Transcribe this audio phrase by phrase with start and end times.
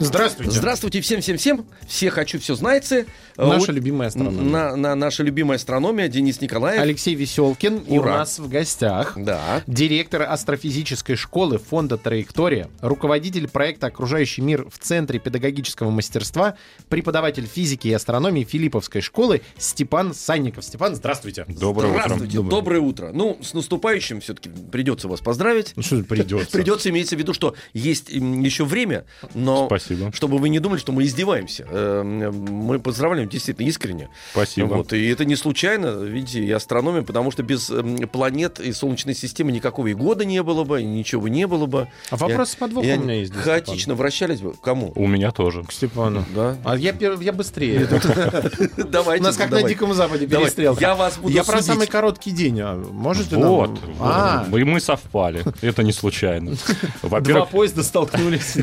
[0.00, 0.52] Здравствуйте.
[0.52, 1.66] Здравствуйте всем-всем-всем.
[1.86, 3.04] Все хочу, все знаете.
[3.36, 4.40] Наша У- любимая астрономия.
[4.42, 6.80] На, на- наша любимая астрономия Денис Николаев.
[6.80, 7.80] Алексей Веселкин.
[7.86, 8.18] И у Ура.
[8.18, 9.62] нас в гостях Да.
[9.66, 16.54] директор астрофизической школы фонда «Траектория», руководитель проекта «Окружающий мир» в Центре педагогического мастерства,
[16.88, 20.64] преподаватель физики и астрономии Филипповской школы Степан Санников.
[20.64, 21.44] Степан, здравствуйте.
[21.46, 22.02] Доброе утро.
[22.06, 22.40] Здравствуйте.
[22.42, 23.10] Доброе утро.
[23.12, 25.74] Ну, с наступающим все-таки придется вас поздравить.
[25.76, 26.50] Ну что придется?
[26.50, 29.89] Придется, имеется в виду, что есть еще время, но Спасибо.
[30.12, 31.66] Чтобы вы не думали, что мы издеваемся.
[31.68, 34.08] Э, Мы поздравляем действительно искренне.
[34.32, 34.74] Спасибо.
[34.74, 39.14] Вот, и это не случайно, видите, и астрономия, потому что без м, планет и Солнечной
[39.14, 41.88] системы никакого и года не было бы, и ничего не было бы.
[42.10, 44.54] А вопрос с подвохом у меня есть Хаотично вращались бы.
[44.62, 44.92] Кому?
[44.94, 45.64] У меня тоже.
[45.64, 46.24] К Степану.
[46.34, 46.56] Да?
[46.64, 47.86] А я, я быстрее.
[48.76, 49.22] Давайте.
[49.22, 49.62] У нас как на.
[49.62, 50.80] Диком Западе перестрелка.
[50.80, 52.60] Я вас буду Я про самый короткий день.
[52.60, 53.78] а Можете Вот.
[54.00, 55.44] А, И мы совпали.
[55.62, 56.54] Это не случайно.
[57.02, 58.56] два поезда столкнулись.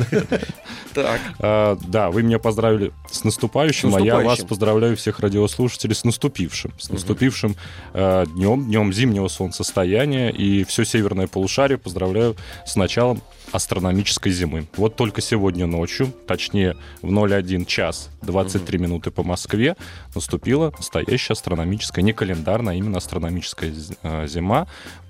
[1.38, 1.78] Так.
[1.80, 4.48] э, да, вы меня поздравили с наступающим, а я вас наступающим.
[4.48, 6.72] поздравляю всех радиослушателей с наступившим.
[6.78, 7.56] С наступившим
[7.94, 10.30] э, днем, днем зимнего солнцестояния.
[10.30, 14.66] И все северное полушарие поздравляю с началом астрономической зимы.
[14.76, 19.76] Вот только сегодня ночью, точнее в 01 час 23 минуты по Москве,
[20.14, 23.72] наступила настоящая астрономическая, не календарная, а именно астрономическая
[24.02, 24.66] э, зима,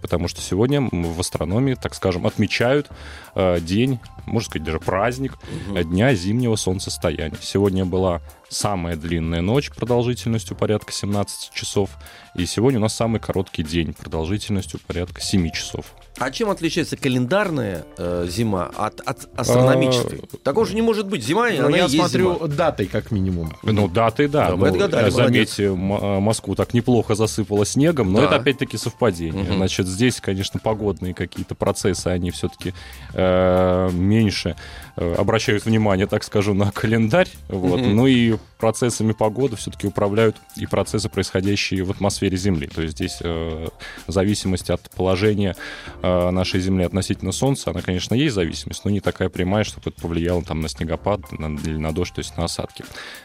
[0.08, 2.88] потому что сегодня в астрономии, так скажем, отмечают
[3.34, 5.34] э, день, можно сказать, даже праздник
[5.74, 7.36] э, Дня зимнего солнцестояния.
[7.42, 11.90] Сегодня была самая длинная ночь продолжительностью порядка 17 часов,
[12.34, 15.84] и сегодня у нас самый короткий день продолжительностью порядка 7 часов.
[16.18, 20.22] А чем отличается календарная э, зима от, от астрономической?
[20.42, 21.22] Такого же не может быть.
[21.24, 22.46] Зима, Ну, она и Я есть смотрю зима.
[22.48, 23.54] датой как минимум.
[23.62, 24.50] Ну, даты, да.
[24.50, 28.24] Да, Ну, отгадали, э, Заметьте, М- э, Москву так неплохо засыпало снегом, но Да.
[28.26, 29.44] это опять-таки совпадение.
[29.44, 29.56] Мгм.
[29.56, 32.72] Значит, здесь, конечно, погодные какие-то процессы, они все-таки
[33.14, 34.54] меньше
[34.96, 37.28] э, обращают внимание, так скажу, на календарь.
[37.48, 37.80] Вот.
[37.80, 37.96] Мгм.
[37.96, 42.68] Ну и процессами погоды все-таки управляют и процессы, происходящие в атмосфере Земли.
[42.68, 43.68] То есть здесь э,
[44.06, 45.56] зависимость от положения
[46.02, 50.00] э, нашей Земли относительно Солнца, она, конечно, есть зависимость, но не такая прямая, чтобы это
[50.00, 52.84] повлияло там, на снегопад на- или на дождь, то есть на осадки.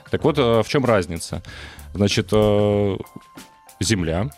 [0.09, 1.43] Так вот, э, в чем разница?
[1.93, 2.97] Значит, э,
[3.79, 4.29] Земля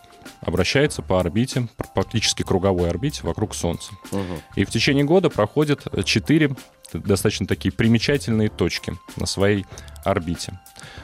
[0.45, 3.91] обращается по орбите, пр- практически круговой орбите вокруг Солнца.
[4.11, 4.41] Мгм.
[4.55, 6.55] И в течение года проходят э, четыре
[6.93, 9.65] достаточно такие примечательные точки на своей
[10.05, 10.59] орбите.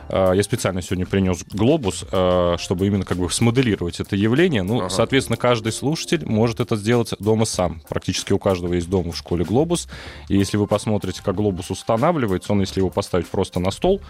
[0.09, 4.61] Э, Я специально сегодня принес глобус, э, чтобы именно как бы смоделировать это явление.
[4.63, 4.89] Ну, Ага.
[4.89, 7.81] соответственно, каждый слушатель может это сделать дома сам.
[7.89, 9.87] Практически у каждого есть дома в школе глобус.
[10.29, 14.01] И если вы посмотрите, как глобус устанавливается, он, если его поставить просто на стол,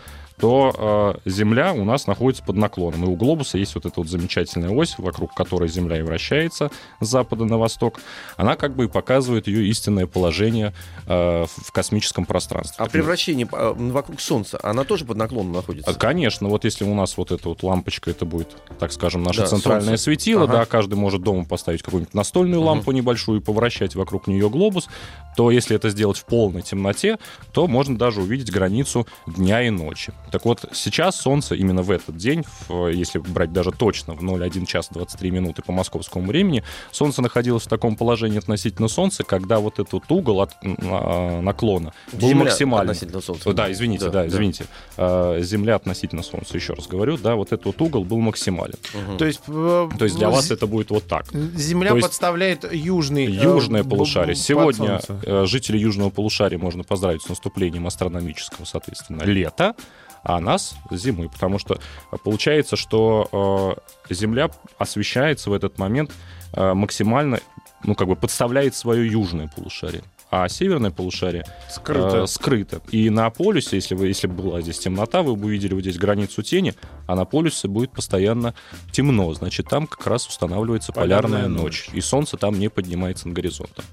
[0.42, 3.04] то э, Земля у нас находится под наклоном.
[3.06, 7.08] И у глобуса есть вот эта вот замечательная ось, вокруг которой Земля и вращается с
[7.08, 8.00] запада на восток.
[8.38, 10.74] Она как бы и показывает ее истинное положение
[11.06, 12.84] э, в космическом пространстве.
[12.84, 15.92] А при вращении э, вокруг Солнца, она тоже под наклоном находится?
[15.92, 19.42] А, Конечно, вот если у нас вот эта вот лампочка, это будет, так скажем, наше
[19.42, 20.04] Да, центральное солнце.
[20.06, 20.54] светило, Ага.
[20.54, 22.68] да, каждый может дома поставить какую-нибудь настольную Мгм.
[22.68, 24.90] лампу небольшую и повращать вокруг нее глобус,
[25.38, 27.20] то если это сделать в полной темноте,
[27.54, 30.12] то можно даже увидеть границу дня и ночи.
[30.32, 34.66] Так вот, сейчас Солнце именно в этот день, в, если брать даже точно, в 01
[34.66, 39.80] час 23 минуты по московскому времени, Солнце находилось в таком положении относительно Солнца, когда вот
[39.80, 42.92] этот угол от а, наклона был Земля максимальный.
[42.92, 43.54] относительно Солнца.
[43.54, 44.66] Да, извините, да, извините.
[44.98, 48.76] А, Земля относительно Солнца, еще раз говорю, да, вот этот вот угол был максимален.
[48.94, 49.18] Мгм.
[49.18, 51.26] То есть, э, То есть для вас это будет вот так.
[51.32, 53.26] Земля есть подставляет южный...
[53.26, 54.36] э, Южное б- полушарие.
[54.36, 55.20] Сегодня солнце.
[55.26, 59.76] э, жители южного полушария можно поздравить с наступлением астрономического, соответственно, лета,
[60.24, 61.80] а нас зимы, потому что
[62.24, 63.78] получается, что
[64.10, 66.12] э, Земля освещается в этот момент
[66.54, 67.40] э, максимально,
[67.84, 70.04] ну как бы подставляет свое южное полушарие.
[70.30, 72.24] а северное полушарие Скрыто.
[72.24, 72.82] э, скрыто.
[72.92, 75.98] И на полюсе, если, вы, если бы была здесь темнота, вы бы увидели вот здесь
[75.98, 76.74] границу тени,
[77.08, 78.54] а на полюсе будет постоянно
[78.92, 79.34] темно.
[79.34, 81.90] Значит, там как раз устанавливается полярная, Полярная ночь.
[81.94, 83.84] И солнце там не поднимается над горизонтом.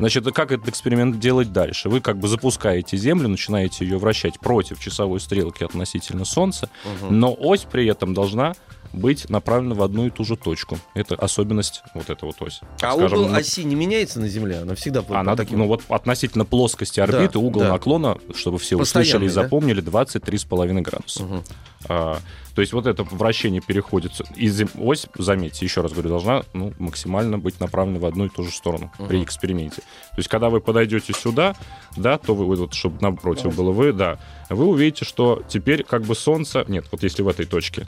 [0.00, 1.88] Значит, а как этот эксперимент делать дальше?
[1.88, 6.70] Вы как бы запускаете Землю, начинаете ее вращать против часовой стрелки относительно Солнца,
[7.08, 8.54] но ось при этом должна
[8.92, 10.78] быть направлена в одну и ту же точку.
[10.94, 12.60] Это особенность вот эта вот ось.
[12.80, 14.60] А Скажем, угол ну, оси не меняется на Земле?
[14.62, 15.58] Она всегда по- она, таким...
[15.58, 17.68] ну вот относительно плоскости орбиты Да, угол да.
[17.68, 19.34] наклона, чтобы все услышали и да?
[19.34, 21.22] запомнили, 23,5 градуса.
[21.22, 21.44] Мгм.
[21.88, 22.18] А,
[22.54, 24.12] то есть вот это вращение переходит...
[24.36, 28.28] И зем- ось, заметьте, еще раз говорю, должна ну, максимально быть направлена в одну и
[28.28, 29.24] ту же сторону при Мгм.
[29.24, 29.76] эксперименте.
[29.82, 31.54] То есть когда вы подойдете сюда,
[31.96, 34.18] да, то вы, вот, чтобы напротив было вы, да,
[34.48, 36.64] вы увидите, что теперь как бы Солнце...
[36.68, 37.86] Нет, вот если в этой точке,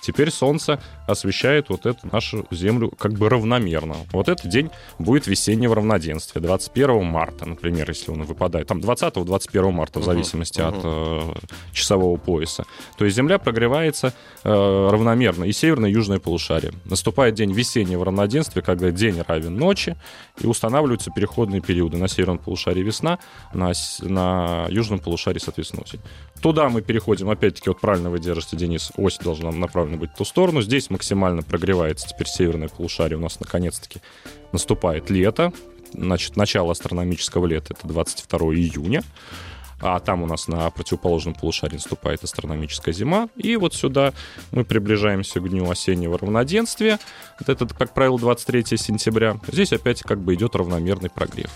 [0.00, 3.96] Теперь Солнце освещает вот эту нашу Землю как бы равномерно.
[4.12, 6.40] Вот этот день будет весеннего равноденствия.
[6.40, 8.66] 21 марта, например, если он выпадает.
[8.68, 10.82] Там 20-21 марта, в зависимости от мгм.
[10.84, 11.32] э,
[11.72, 12.64] часового пояса.
[12.96, 14.12] То есть Земля прогревается
[14.44, 14.48] э,
[14.90, 16.72] равномерно и северное, и южное полушарие.
[16.84, 19.96] Наступает день весеннего равноденствия, когда день равен ночи,
[20.40, 21.96] и устанавливаются переходные периоды.
[21.96, 23.18] На северном полушарии весна,
[23.52, 26.00] на, на южном полушарии, соответственно, осень.
[26.40, 30.62] Туда мы переходим, опять-таки, вот правильно вы держите, Денис, ось должна направлена в ту сторону.
[30.62, 33.18] Здесь максимально прогревается теперь северное полушарие.
[33.18, 34.00] У нас, наконец-таки,
[34.52, 35.52] наступает лето.
[35.92, 39.02] Значит, начало астрономического лета— это 22 июня.
[39.82, 43.28] А там у нас на противоположном полушарии наступает астрономическая зима.
[43.36, 44.12] И вот сюда
[44.50, 46.98] мы приближаемся к дню осеннего равноденствия.
[47.46, 49.40] Это, как правило, 23 сентября.
[49.50, 51.50] Здесь опять как бы идет равномерный прогрев.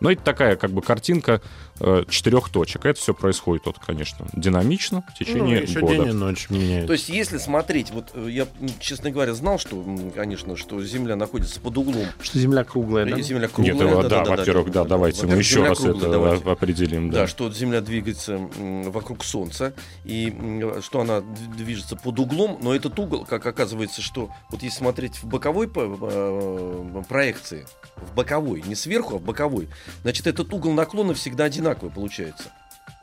[0.00, 1.42] Но это такая как бы картинка
[1.78, 2.86] э, четырех точек.
[2.86, 5.94] Это все происходит, вот, конечно, динамично в течение Ну, еще года.
[5.94, 6.86] день и ночь меняют.
[6.86, 8.46] То есть, если смотреть, вот э, я,
[8.80, 12.06] честно говоря, знал, что, конечно, что Земля находится под углом.
[12.20, 13.18] Что Земля круглая, да?
[13.18, 13.74] И Земля круглая.
[13.74, 16.48] Нет, э, да, да-да-да, во-первых, да, давайте мы Во-первых, еще раз круглая, это давайте.
[16.48, 17.10] э, определим.
[17.10, 17.26] Да, Да.
[17.26, 19.74] что Земля двигается вокруг Солнца,
[20.04, 20.34] и
[20.82, 21.20] что она
[21.56, 27.02] движется под углом, но этот угол, как оказывается, что вот если смотреть в боковой э,
[27.08, 27.66] проекции,
[27.96, 29.68] в боковой, не сверху, а в боковой,
[30.02, 32.50] значит, этот угол наклона всегда одинаковый получается.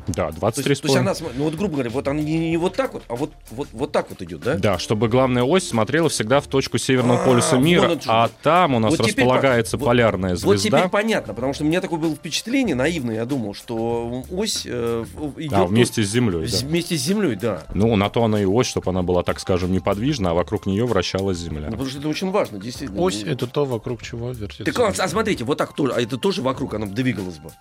[0.07, 2.57] Да, То 23 есть, то есть она, ну вот грубо говоря, вот она не, не
[2.57, 4.55] вот так вот, а вот, вот, вот так вот идет, да?
[4.55, 8.79] Да, чтобы главная ось смотрела всегда в точку северного А, полюса мира, а там у
[8.79, 10.87] нас Вот теперь располагается по- полярная Вот теперь звезда.
[10.89, 15.05] понятно, потому что у меня такое было впечатление наивное, я думал, что ось э,
[15.37, 16.41] идет Да, вместе с Землей.
[16.41, 16.67] вот- да.
[16.67, 17.63] вместе с Землей, да.
[17.73, 20.85] Ну, на то она и ось, чтобы она была, так скажем, неподвижна, а вокруг нее
[20.85, 21.65] вращалась Земля.
[21.65, 23.01] Ну, потому что это очень важно, действительно.
[23.01, 24.63] Ось— это то, вокруг чего вертится.
[24.63, 27.51] Так, а, а смотрите, вот так тоже, а это тоже вокруг, она двигалась бы.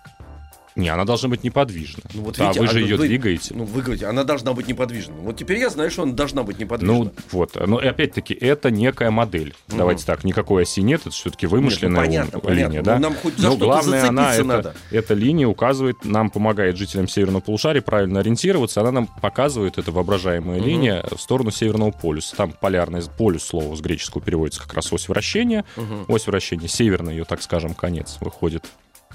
[0.77, 2.03] Не, она должна быть неподвижна.
[2.13, 3.53] Ну, вот да, видите, вы же а ее вы- двигаете.
[3.55, 5.15] Ну, вы говорите, она должна быть неподвижна.
[5.15, 6.93] Вот теперь я знаю, что она должна быть неподвижна.
[6.95, 7.55] Ну, вот.
[7.67, 9.53] Но и опять-таки, это некая модель.
[9.67, 9.77] Мгм.
[9.79, 12.67] Давайте так, никакой оси нет, это все-таки вымышленная Нет, ну, понятно, ум- понятно.
[12.69, 12.99] линия, Ну, да?
[12.99, 14.75] нам хоть за Но что-то главное, она, зацепиться это, надо.
[14.91, 20.59] эта линия указывает, нам помогает жителям Северного полушария правильно ориентироваться, она нам показывает, эта воображаемая
[20.59, 20.67] Мгм.
[20.67, 22.35] линия, в сторону Северного полюса.
[22.35, 25.65] Там полярный полюс, слово с греческого переводится как раз ось вращения.
[25.75, 26.05] Мгм.
[26.07, 28.65] Ось вращения, северный ее, так скажем, конец выходит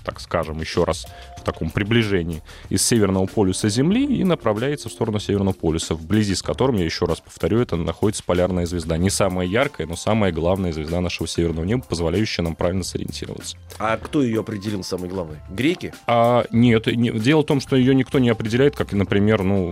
[0.04, 1.06] так скажем, еще раз
[1.38, 6.43] в таком приближении из северного полюса Земли и направляется в сторону Северного полюса, вблизи с
[6.43, 8.96] которым, я еще раз повторю, это находится полярная звезда.
[8.96, 13.56] Не самая яркая, но самая главная звезда нашего северного неба, позволяющая нам правильно сориентироваться.
[13.78, 15.38] А кто ее определил самый главный?
[15.50, 15.93] Греки?
[16.06, 19.70] А, нет, не- дело в том, что ее никто не определяет, как, например, ну,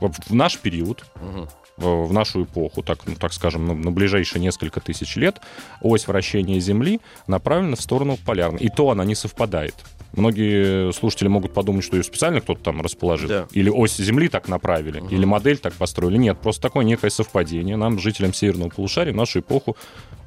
[0.00, 1.48] в наш период, Мгм.
[1.78, 5.40] В нашу эпоху, так, ну, так скажем, на, на ближайшие несколько тысяч лет,
[5.80, 8.60] ось вращения Земли направлена в сторону полярной.
[8.60, 9.74] И то она не совпадает.
[10.14, 13.28] Многие слушатели могут подумать, что ее специально кто-то там расположил.
[13.28, 13.46] Да.
[13.52, 15.08] Или ось Земли так направили, Мгм.
[15.10, 16.16] или модель так построили.
[16.16, 17.76] Нет, просто такое некое совпадение.
[17.76, 19.76] Нам, жителям Северного полушария, в нашу эпоху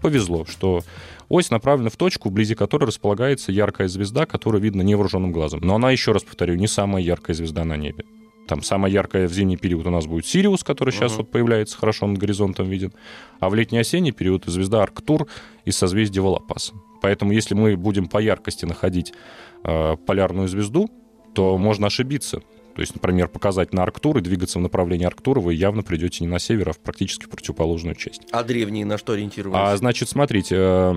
[0.02, 0.84] повезло, что
[1.30, 5.62] ось направлена в точку, вблизи которой располагается яркая звезда, которую видно невооруженным глазом.
[5.64, 8.06] Но она, еще раз повторю, не самая яркая звезда на небе.
[8.48, 11.18] Там самая яркая в зимний период у нас будет Сириус, который сейчас Мгм.
[11.22, 12.92] вот появляется хорошо над горизонтом виден.
[13.40, 15.28] А в летний-осенний период звезда Арктур
[15.64, 16.74] из созвездия Волопаса.
[17.02, 19.14] Поэтому если мы будем по яркости находить
[19.64, 20.90] э, полярную звезду,
[21.34, 22.42] то можно ошибиться.
[22.76, 26.30] То есть, например, показать на Арктур и двигаться в направлении Арктура, вы явно придете не
[26.30, 28.22] на север, а в практически противоположную часть.
[28.32, 29.74] А древние на что ориентировались?
[29.74, 30.96] А значит, смотрите, э,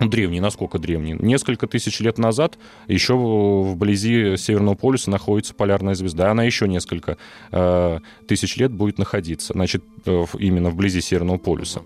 [0.00, 1.16] древний, насколько древний?
[1.18, 6.30] Несколько тысяч лет назад еще вблизи Северного полюса находится полярная звезда.
[6.30, 7.16] Она еще несколько
[7.52, 7.98] э,
[8.28, 11.82] тысяч лет будет находиться, значит, э, именно вблизи Северного полюса.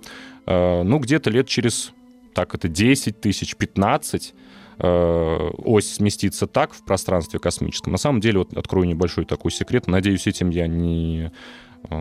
[0.47, 1.93] Э, ну, где-то лет через,
[2.35, 4.35] так это 10 тысяч, 15
[4.79, 7.93] э, ось сместится так в пространстве космическом.
[7.93, 9.87] На самом деле, вот открою небольшой такой секрет.
[9.87, 11.31] Надеюсь, этим я не,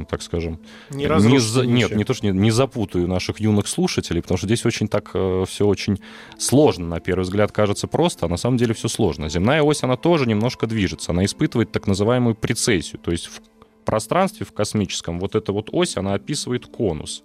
[0.09, 0.59] так скажем,
[0.91, 4.47] Не не за- Нет, не то, что не, не запутаю наших юных слушателей, потому что
[4.47, 5.99] здесь очень так все очень
[6.37, 6.87] сложно.
[6.87, 9.29] На первый взгляд кажется просто, а на самом деле все сложно.
[9.29, 11.11] Земная ось, она тоже немножко движется.
[11.11, 12.99] Она испытывает так называемую прецессию.
[12.99, 13.41] То есть в
[13.85, 17.23] пространстве, в космическом, вот эта вот ось, она описывает конус.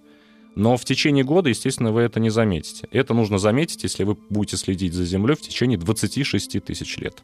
[0.55, 2.87] Но в течение года, естественно, вы это не заметите.
[2.91, 7.21] Это нужно заметить, если вы будете следить за Землей в течение 26 тысяч лет.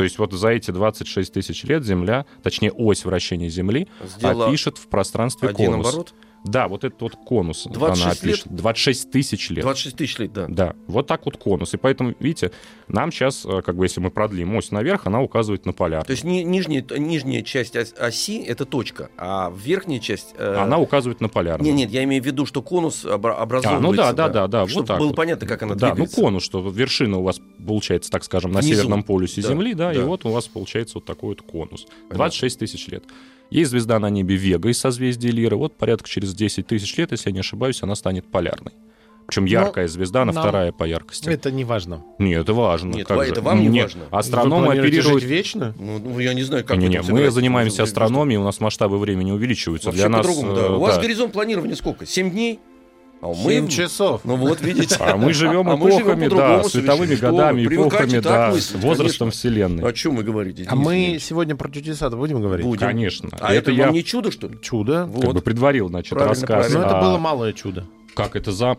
[0.00, 4.78] То есть вот за эти 26 тысяч лет Земля, точнее ось вращения Земли, Сделала опишет
[4.78, 5.88] в пространстве один конус.
[5.88, 6.14] оборот?
[6.44, 8.20] Да, вот этот вот конус 26 она лет?
[8.20, 8.46] пишет.
[8.54, 9.62] 26 тысяч лет.
[9.62, 10.46] 26 тысяч лет, да.
[10.48, 11.74] Да, вот так вот конус.
[11.74, 12.50] И поэтому, видите,
[12.88, 16.00] нам сейчас, э, как бы, если мы продлим ось наверх, она указывает на поля.
[16.02, 20.34] То есть ни- нижняя, нижняя часть ос- оси это точка, а верхняя часть...
[20.38, 21.66] э, Она указывает на полярную.
[21.72, 23.76] Нет, нет, я имею в виду, что конус обра- образовывается.
[23.76, 25.16] А, ну да, да, да, да, вот Чтобы так было вот.
[25.16, 26.20] понятно, как она Да, ну двигается.
[26.20, 28.76] конус, что вершина у вас получается, так скажем, на Внизу.
[28.76, 30.04] северном полюсе Да, Земли, да, и да.
[30.06, 31.86] вот у вас получается вот такой вот конус.
[32.10, 33.04] 26 тысяч лет.
[33.50, 35.56] Есть звезда на небе Вега из созвездия Лиры.
[35.56, 38.72] Вот порядка через 10 тысяч лет, если я не ошибаюсь, она станет полярной.
[39.26, 41.28] Причем яркая звезда, она нам- вторая по яркости.
[41.28, 42.02] Это не важно.
[42.18, 42.94] Нет, это важно.
[42.96, 43.30] Нет, как ва- же.
[43.30, 44.02] это вам не Нет, важно.
[44.10, 45.22] Астрономы оперируют...
[45.22, 45.72] жить вечно?
[45.78, 48.98] Ну, ну, я не знаю, как Не-не, там мы занимаемся Ну, астрономией, у нас масштабы
[48.98, 49.88] времени увеличиваются.
[49.88, 50.62] Вообще Для нас, по-другому, да.
[50.62, 51.02] э, У вас да.
[51.02, 52.06] горизонт планирования сколько?
[52.06, 52.58] 7 дней?
[53.22, 53.34] А мы...
[53.34, 54.22] Семь часов.
[54.24, 54.96] Ну вот, видите.
[54.98, 57.14] А мы живем А мы живем эпохами, да, световыми.
[57.16, 59.30] Что годами, вы, эпохами, да, мыслить, возрастом конечно.
[59.30, 59.88] Вселенной.
[59.88, 60.62] О чем мы говорите?
[60.66, 61.22] А Денис мы Евгеньевич?
[61.24, 62.64] сегодня про чудеса будем говорить?
[62.64, 62.80] Будем.
[62.80, 63.28] Конечно.
[63.38, 64.58] А это, я вам не чудо, что ли?
[64.62, 65.04] Чудо.
[65.06, 65.22] Вот.
[65.22, 66.48] как бы предварил, значит, Правильно, рассказ.
[66.48, 66.78] правильно.
[66.78, 67.86] Но это А было малое чудо.
[68.14, 68.76] Как это за...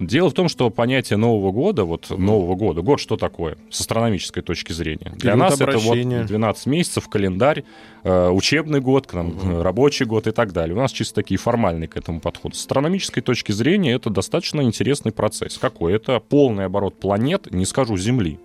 [0.00, 4.42] Дело в том, что понятие Нового года, вот Нового года, год что такое с астрономической
[4.42, 5.12] точки зрения?
[5.16, 6.18] Для Период нас это обращения.
[6.18, 7.64] вот 12 месяцев, календарь,
[8.02, 10.74] э, учебный год, там, э, рабочий год и так далее.
[10.74, 12.54] У нас чисто такие формальные к этому подходы.
[12.56, 15.58] С астрономической точки зрения это достаточно интересный процесс.
[15.58, 15.94] Какой?
[15.94, 18.38] Это полный оборот планет, не скажу Земли.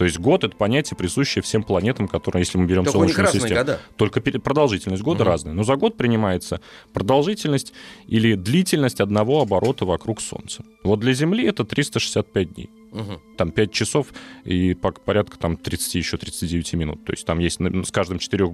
[0.00, 3.54] То есть год— это понятие, присущее всем планетам, которые, если мы берем Только Солнечную систему.
[3.54, 3.80] года.
[3.96, 5.30] Только продолжительность года Мгм.
[5.30, 5.52] разная.
[5.52, 6.62] Но за год принимается
[6.94, 7.74] продолжительность
[8.06, 10.64] или длительность одного оборота вокруг Солнца.
[10.84, 12.70] Вот для Земли это 365 дней.
[12.92, 13.20] Мгм.
[13.36, 14.08] Там 5 часов
[14.44, 17.04] и по- порядка там 30, еще 39 минут.
[17.04, 18.52] То есть там есть с каждым 4,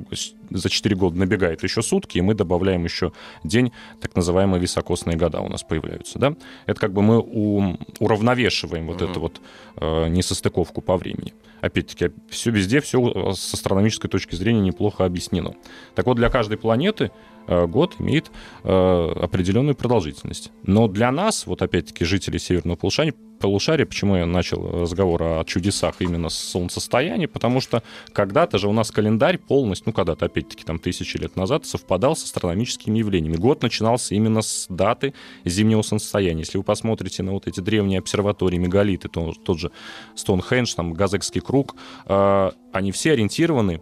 [0.50, 3.12] за 4 года набегает еще сутки, и мы добавляем еще
[3.44, 6.18] день, так называемые високосные года у нас появляются.
[6.18, 6.34] Да?
[6.66, 9.10] Это как бы мы у- уравновешиваем вот Мгм.
[9.10, 9.40] эту вот
[9.78, 11.34] э, несостыковку по времени.
[11.60, 15.54] Опять-таки, все везде, все с астрономической точки зрения неплохо объяснено.
[15.94, 17.10] Так вот, для каждой планеты э,
[17.46, 18.30] год имеет
[18.64, 20.50] э, определенную продолжительность.
[20.64, 25.96] Но для нас, вот опять-таки, жителей Северного полушария, полушария, почему я начал разговор о чудесах
[26.00, 30.78] именно с солнцестояния, потому что когда-то же у нас календарь полностью, ну когда-то, опять-таки, там
[30.78, 33.36] тысячи лет назад, совпадал с астрономическими явлениями.
[33.36, 36.40] Год начинался именно с даты зимнего солнцестояния.
[36.40, 39.70] Если вы посмотрите на вот эти древние обсерватории, мегалиты, то, тот же
[40.14, 41.76] Стоунхендж, там, Газекский круг,
[42.06, 43.80] э, они все ориентированы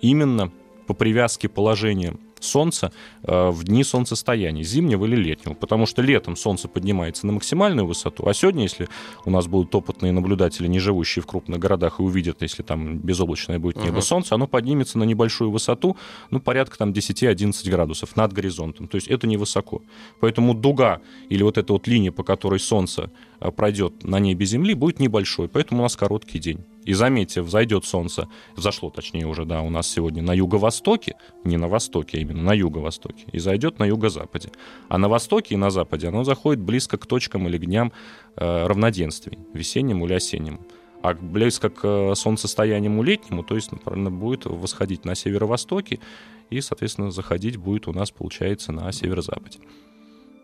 [0.00, 0.50] именно
[0.86, 5.54] по привязке положения Солнца э, в дни солнцестояния, зимнего или летнего.
[5.54, 8.88] Потому что летом Солнце поднимается на максимальную высоту, а сегодня, если
[9.24, 13.58] у нас будут опытные наблюдатели, не живущие в крупных городах, и увидят, если там безоблачное
[13.58, 14.00] будет небо Ага.
[14.02, 15.96] Солнца, оно поднимется на небольшую высоту,
[16.30, 18.88] ну, порядка там 10-11 градусов над горизонтом.
[18.88, 19.80] То есть это невысоко.
[20.20, 24.74] Поэтому дуга или вот эта вот линия, по которой Солнце э, пройдет на небе Земли,
[24.74, 25.48] будет небольшой.
[25.48, 26.64] Поэтому у нас короткий день.
[26.86, 31.66] И заметьте, взойдет солнце, взошло точнее уже, да, у нас сегодня на юго-востоке, не на
[31.66, 34.50] востоке, а именно на юго-востоке, и зайдет на юго-западе.
[34.88, 37.92] А на востоке и на западе оно заходит близко к точкам или к дням
[38.36, 40.60] э, равноденствий, весеннему или осеннему.
[41.02, 45.98] А близко к э, солнцестояниему летнему, то есть, наверное, будет восходить на северо-востоке,
[46.50, 49.58] и, соответственно, заходить будет у нас, получается, на северо-западе.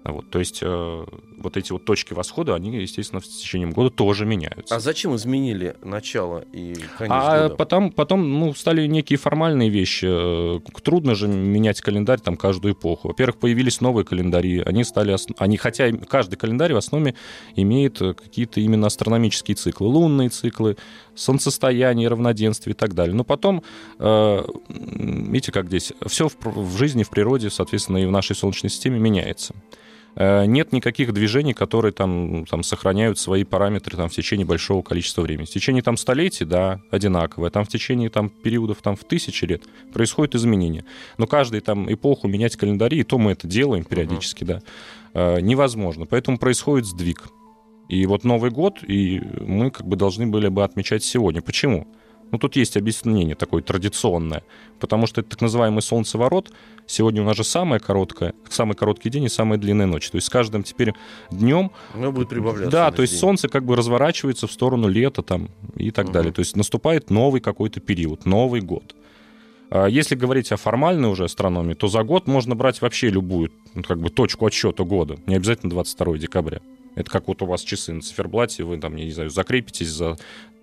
[0.05, 1.05] Вот, то есть э,
[1.39, 4.75] вот эти вот точки восхода, они, естественно, в течение года тоже меняются.
[4.75, 7.55] А зачем изменили начало и конец А года?
[7.57, 10.07] потом, потом ну, стали некие формальные вещи.
[10.09, 13.09] Э, Трудно же менять календарь там каждую эпоху.
[13.09, 14.61] Во-первых, появились новые календари.
[14.67, 17.15] Они стали, ос- они, хотя каждый календарь в основе
[17.55, 20.77] имеет э, какие-то именно астрономические циклы, лунные циклы,
[21.15, 23.15] солнцестояние, равноденствие и так далее.
[23.15, 23.63] Но потом,
[24.01, 28.71] э, видите, как здесь, все в, в жизни, в природе, соответственно, и в нашей Солнечной
[28.71, 29.55] системе меняется.
[30.15, 35.23] Э, Нет никаких движений, которые там, там сохраняют свои параметры там, в течение большого количества
[35.23, 35.47] времени.
[35.47, 37.51] В течение там, столетий, да, одинаковое.
[37.51, 40.85] Там в течение там, периодов там, в тысячи лет происходят изменения.
[41.19, 44.63] Но каждую там, эпоху менять календари, и то мы это делаем периодически, да,
[45.15, 46.07] э, невозможно.
[46.07, 47.29] Поэтому происходит сдвиг.
[47.89, 51.43] И вот Новый год, и мы как бы должны были бы отмечать сегодня.
[51.43, 51.87] Почему?
[52.31, 54.43] Ну, тут есть объяснение такое традиционное.
[54.81, 56.51] Потому что это так называемый солнцеворот.
[56.87, 60.11] Сегодня у нас же самая короткая, самый короткий день и самая длинная ночь.
[60.11, 60.93] То есть с каждым теперь
[61.31, 62.71] днем Оно будет прибавляться.
[62.71, 63.21] да, то есть день.
[63.21, 66.13] солнце как бы разворачивается в сторону лета там и так Мгм.
[66.15, 66.33] далее.
[66.33, 68.95] То есть наступает новый какой-то период, Новый год.
[69.71, 73.83] А Если говорить о формальной уже астрономии, то за год можно брать вообще любую ну,
[73.83, 76.61] как бы точку отсчета года, не обязательно 22 декабря.
[76.95, 80.19] Это как вот у вас часы на циферблате, вы там, я не знаю, закрепитесь за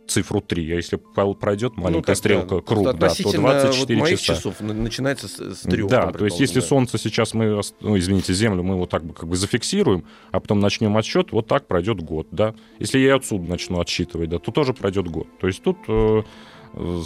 [0.09, 4.01] цифру 3, а если пройдет маленькая Ну, стрелка, да, круг, да, то относительно 24 вот
[4.07, 4.35] моих часа.
[4.35, 5.87] часов на- начинается с, с трех.
[5.89, 9.27] Да, то есть если солнце сейчас мы, ну, извините, Землю мы вот так бы как
[9.29, 12.53] бы зафиксируем, а потом начнем отсчет, вот так пройдет год, да.
[12.79, 15.27] Если я отсюда начну отсчитывать, да, то тоже пройдет год.
[15.39, 15.77] То есть тут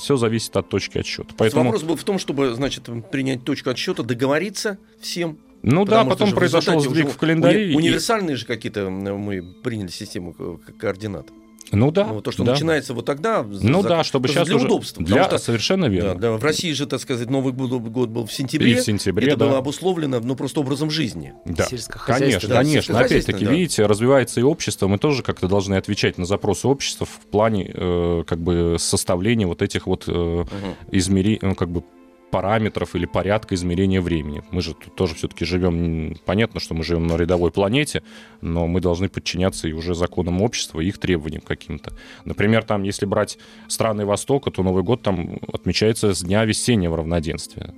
[0.02, 1.34] все зависит от точки отсчета.
[1.38, 6.10] Поэтому Вопрос был в том, чтобы, значит, принять точку отсчета, договориться всем Ну да, Потому
[6.10, 7.68] потом произошел сдвиг в календаре.
[7.68, 11.28] уни- и- Универсальные же какие-то м, мы приняли систему ко- координат.
[11.74, 12.06] Ну да.
[12.06, 12.52] Ну, то, что да.
[12.54, 13.44] начинается вот тогда.
[13.44, 14.66] за- Ну за- да, чтобы сейчас для уже...
[14.68, 15.04] удобства.
[15.04, 15.24] Для...
[15.26, 16.14] что- Совершенно верно.
[16.16, 18.72] Да, да, в России же, так сказать, Новый год, год был в сентябре.
[18.72, 19.48] И в сентябре, Это да.
[19.48, 21.34] было обусловлено, ну, просто образом жизни.
[21.46, 21.66] Да.
[22.06, 23.00] Конечно, да, конечно.
[23.00, 23.52] Опять-таки, да.
[23.52, 24.88] видите, развивается и общество.
[24.88, 29.62] Мы тоже как-то должны отвечать на запросы общества в плане э, как бы составления вот
[29.62, 30.46] этих вот э,
[30.92, 31.40] измери...
[31.42, 31.84] ну, как бы
[32.34, 34.42] параметров или порядка измерения времени.
[34.50, 38.02] Мы же тут тоже все-таки живем, понятно, что мы живем на рядовой планете,
[38.42, 41.94] но мы должны подчиняться и уже законам общества, и их требованиям каким-то.
[42.26, 43.38] Например, там, если брать
[43.68, 47.76] страны Востока, то Новый год там отмечается с дня весеннего равноденствия.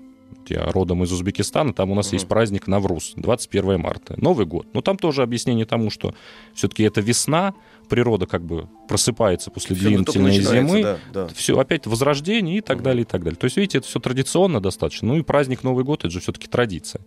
[0.47, 4.67] Я родом из Узбекистана, там у нас есть праздник Навруз, 21 марта, Новый год.
[4.73, 6.13] Но там тоже объяснение тому, что
[6.53, 7.55] все-таки это весна,
[7.87, 11.27] природа как бы просыпается после Всё, ну, длительной зимы, да, да.
[11.27, 13.37] все опять возрождение и так далее, и так далее.
[13.37, 15.07] То есть, видите, это все традиционно достаточно.
[15.09, 17.01] Ну и праздник Новый год, это же все-таки традиция.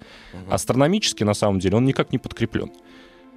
[0.48, 2.70] Астрономически, на самом деле, он никак не подкреплен.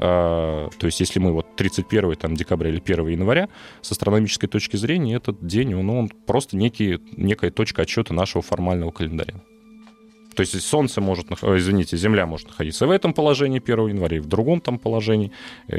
[0.03, 3.49] А, то есть, если мы вот 31 там, декабря или 1 января,
[3.81, 8.91] с астрономической точки зрения, этот день, он, он просто некий, некая точка отсчета нашего формального
[8.91, 9.35] календаря.
[10.35, 14.27] То есть Солнце может, извините, Земля может находиться в этом положении 1 января, и в
[14.27, 15.31] другом там положении.
[15.67, 15.75] Э,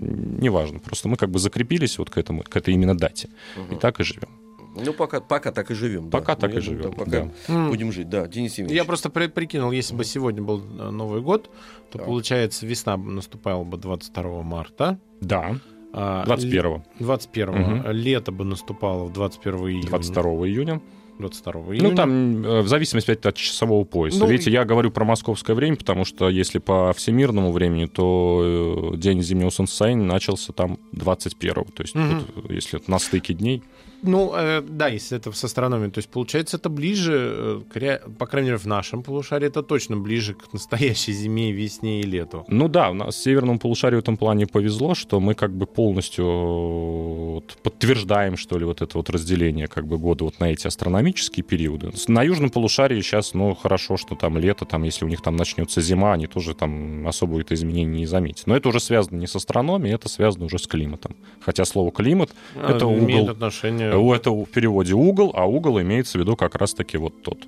[0.00, 0.78] неважно.
[0.80, 3.28] Просто мы как бы закрепились вот к этому, к этой именно дате.
[3.70, 4.28] И так и живем.
[4.74, 6.08] Ну, пока, пока так и живем.
[6.08, 6.18] да.
[6.18, 7.68] Пока так и Ну, живем, да, Пока да.
[7.68, 8.76] Будем жить, да, Денис Евгеньевич.
[8.76, 11.50] Я просто при- прикинул, если бы сегодня был э, Новый год,
[11.90, 12.06] то Так.
[12.06, 14.98] получается весна наступала бы 22 марта.
[15.20, 15.56] Да,
[15.92, 17.90] а 21 21 Мгм.
[17.90, 19.86] Лето бы наступало в 21 июня.
[19.88, 20.80] 22 июня.
[21.18, 21.88] 22 июня.
[21.88, 24.18] Ну, там э, в зависимости опять от часового пояса.
[24.18, 28.96] Ну, Видите, я говорю про московское время, потому что если по всемирному времени, то э,
[28.96, 32.24] день зимнего солнцестояния начался там 21 То есть, Мгм.
[32.34, 33.62] вот, если это на стыке дней.
[34.04, 35.90] Ну, э, да, если это с астрономией.
[35.92, 40.34] То есть, получается, это ближе, э, по крайней мере, в нашем полушарии, это точно ближе
[40.34, 42.44] к настоящей зиме, весне и лету.
[42.48, 46.24] Ну да, у нас северному полушарию в этом плане повезло, что мы как бы полностью
[46.24, 50.66] э, вот подтверждаем, что ли, вот это вот разделение как бы года вот на эти
[51.02, 51.90] астрономические периоды.
[52.08, 55.80] На южном полушарии сейчас, ну, хорошо, что там лето, там, если у них там начнется
[55.80, 58.46] зима, они тоже там особо это изменение не заметят.
[58.46, 61.16] Но это уже связано не с астрономией, это связано уже с климатом.
[61.40, 64.14] Хотя слово климат это А, имеет угол, отношение...
[64.14, 67.38] это в переводе угол, а угол имеется в виду как раз-таки вот тот.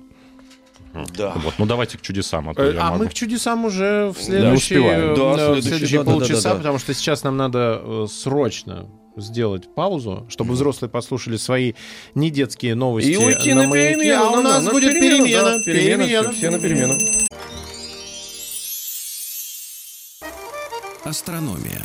[1.17, 1.33] Да.
[1.43, 1.55] Вот.
[1.57, 3.03] Ну давайте к чудесам, а то Э, я А могу.
[3.03, 5.15] мы к чудесам уже в следующие, успеваем.
[5.15, 6.55] Да, э, в следующие, следующие да, да, да, полчаса, да.
[6.55, 11.73] потому что сейчас нам надо э, срочно сделать паузу, чтобы взрослые послушали свои
[12.15, 14.23] недетские новости И уйти на на маяке, перемену.
[14.23, 15.43] а у нас да, будет перемена, перемена.
[15.57, 16.31] да, перемена, перемена.
[16.33, 16.93] все на перемену.
[21.03, 21.81] Астрономия.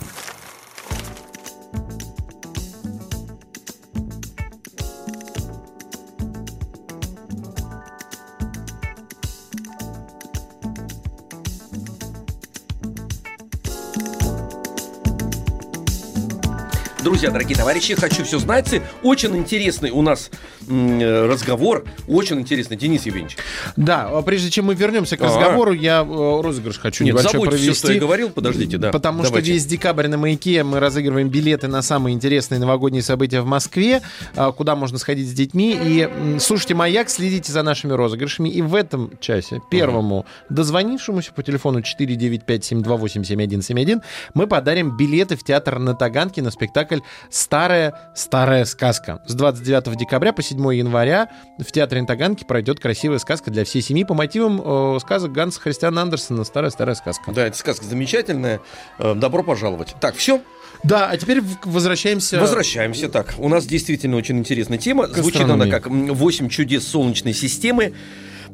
[17.11, 18.73] Друзья, дорогие товарищи, хочу все знать.
[19.03, 20.31] Очень интересный у нас
[20.69, 21.85] э, разговор.
[22.07, 23.37] Очень интересный, Денис Евгеньевич.
[23.75, 27.51] Да, а прежде чем мы вернемся к разговору, я э, розыгрыш хочу Нет, небольшой забудьте
[27.51, 27.73] провести.
[27.73, 28.31] все, что я говорил.
[28.31, 28.93] Подождите, да.
[28.93, 29.45] Потому Давайте.
[29.45, 34.03] что весь декабрь на маяке мы разыгрываем билеты на самые интересные новогодние события в Москве,
[34.37, 35.77] а, куда можно сходить с детьми.
[35.83, 38.51] И слушайте маяк, следите за нашими розыгрышами.
[38.51, 44.01] И в этом часе первому дозвонившемуся по телефону 495-728-7171
[44.35, 47.00] мы подарим билеты в театр на Таганке на спектакль
[47.31, 49.21] «Старая старая сказка».
[49.27, 53.83] С 29 декабря по 7 января в театре на Таганке пройдет красивая сказка для всей
[53.83, 54.61] семьи по мотивам
[54.97, 57.33] э, сказок Ганса Христиана Андерсона «Старая старая сказка».
[57.33, 58.61] Да, эта сказка замечательная.
[58.99, 59.95] Э, Добро пожаловать.
[60.01, 60.41] Так, все,
[60.83, 62.41] Да, а теперь возвращаемся.
[62.41, 63.09] возвращаемся.
[63.09, 65.07] Так, у нас действительно очень интересная тема.
[65.09, 67.95] Звучит она как м, «Восемь чудес Солнечной системы».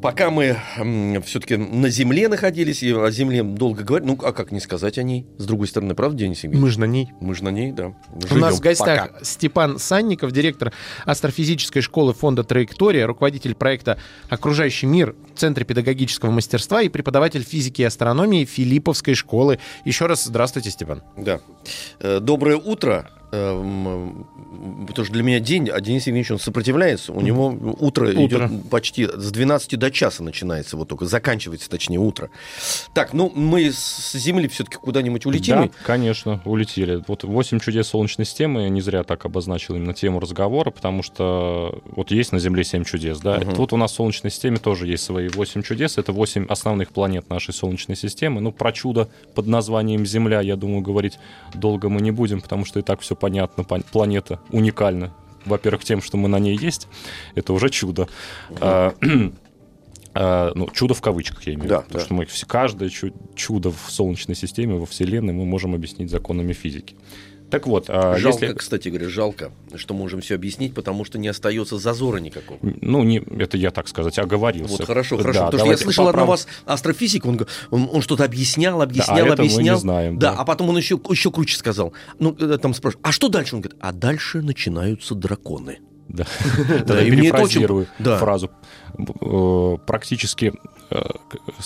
[0.03, 0.57] Пока мы
[1.25, 5.03] все-таки на Земле находились, и о Земле долго говорили, ну, а как не сказать о
[5.03, 5.27] ней?
[5.39, 6.63] С другой стороны, правда, Денис Евгеньевич?
[6.63, 7.13] Мы же на ней.
[7.21, 7.95] Мы же на ней, да.
[8.13, 9.25] У нас живем в гостях пока.
[9.25, 10.73] Степан Санников, директор
[11.05, 17.83] астрофизической школы фонда «Траектория», руководитель проекта «Окружающий мир» в Центре педагогического мастерства и преподаватель физики
[17.83, 19.59] и астрономии Филипповской школы.
[19.85, 21.03] Еще раз здравствуйте, Степан.
[21.17, 21.41] Да.
[22.01, 23.11] Э, Доброе утро.
[23.33, 24.13] Э,
[24.87, 27.13] Потому что для меня день, а Денис Евгеньевич, он сопротивляется.
[27.13, 28.25] У него утро, Утро.
[28.25, 32.31] идет почти с 12 до часа начинается, вот только заканчивается, точнее, утро.
[32.95, 35.63] Так, ну, мы с Земли все-таки куда-нибудь улетим.
[35.63, 37.03] Да, конечно, улетели.
[37.07, 41.81] Вот 8 чудес Солнечной системы, я не зря так обозначил именно тему разговора, потому что
[41.87, 43.39] вот есть на Земле 7 чудес, да.
[43.39, 43.55] Мгм.
[43.55, 45.99] Тут у нас в Солнечной системе тоже есть свои 8 чудес.
[45.99, 48.41] Это 8 основных планет нашей Солнечной системы.
[48.41, 51.19] Ну, про чудо под названием Земля, я думаю, говорить
[51.55, 53.63] долго мы не будем, потому что и так все понятно.
[53.63, 55.13] Пон- Планета уникальна.
[55.45, 56.89] Во-первых, тем, что мы на ней есть,
[57.35, 58.09] это уже чудо.
[58.61, 58.95] А,
[60.19, 61.75] Э, ну, чудо в кавычках, я имею в виду.
[61.75, 62.05] Да, потому да.
[62.05, 66.55] что мы все, каждое чу- чудо в Солнечной системе, во Вселенной мы можем объяснить законами
[66.55, 66.97] физики.
[67.51, 68.57] Так вот, а Жалко, если...
[68.57, 72.59] кстати говоря, жалко, что можем все объяснить, потому что не остается зазора никакого.
[72.63, 74.79] Ну, не, это я, так сказать, оговорился.
[74.79, 75.45] Вот хорошо, Да, хорошо.
[75.47, 79.21] Потому что я слышал одного поправ- вас астрофизика, он, он, он что-то объяснял, объяснял, а
[79.21, 79.77] это мы объяснял.
[79.77, 80.41] не знаем, да, да.
[80.41, 81.93] а потом он еще, еще круче сказал.
[82.19, 83.55] Ну, когда там спрашивают, а что дальше?
[83.55, 85.79] Он говорит, а дальше начинаются драконы.
[86.09, 86.25] Да.
[86.69, 88.51] Да, Тогда перефразирую фразу.
[88.99, 90.53] Э, Практически,
[90.91, 91.03] э,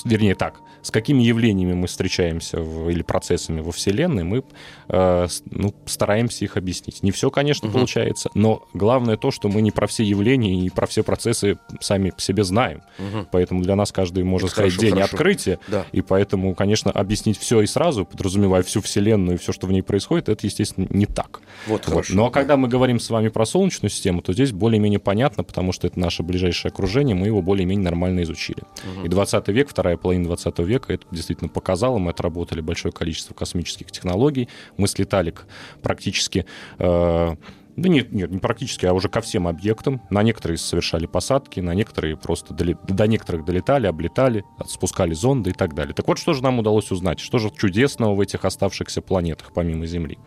[0.04, 4.42] вернее так, с какими явлениями мы встречаемся или процессами во Вселенной, мы
[4.88, 7.02] э, ну, стараемся их объяснить.
[7.02, 10.86] Не все, конечно, получается, но главное то, что мы не про все явления и про
[10.86, 12.82] все процессы сами по себе знаем.
[13.30, 15.14] Поэтому для нас каждый, можно Это сказать, хорошо, день хорошо.
[15.16, 15.58] открытия.
[15.68, 15.86] Да.
[15.92, 19.82] И поэтому, конечно, объяснить все и сразу, подразумевая всю Вселенную и все, что в ней
[19.82, 21.40] происходит, это, естественно, не так.
[21.66, 21.92] Вот Вот.
[21.92, 22.14] хорошо.
[22.14, 25.88] Но когда мы говорим с вами про Солнечную систему, то здесь более-менее понятно, потому что
[25.88, 28.62] это наше ближайшее окружение, мы его более-менее нормально изучили.
[28.94, 29.06] Мгм.
[29.06, 33.90] И 20 век, вторая половина 20 века, это действительно показало, мы отработали большое количество космических
[33.90, 35.46] технологий, мы слетали к
[35.82, 36.46] практически...
[36.78, 37.34] э,
[37.80, 40.02] да нет, нет, не практически, а уже ко всем объектам.
[40.10, 45.52] На некоторые совершали посадки, на некоторые просто доли- до некоторых долетали, облетали, спускали зонды и
[45.52, 45.94] так далее.
[45.94, 47.20] Так вот, что же нам удалось узнать?
[47.20, 50.18] Что же чудесного в этих оставшихся планетах, помимо Земли?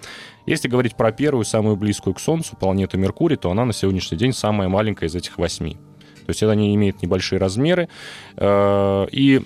[0.46, 4.34] Если говорить про первую, самую близкую к Солнцу, планету Меркурий, то она на сегодняшний день
[4.34, 5.78] самая маленькая из этих восьми.
[6.26, 7.90] То есть это они имеют небольшие размеры.
[8.38, 9.42] Э, И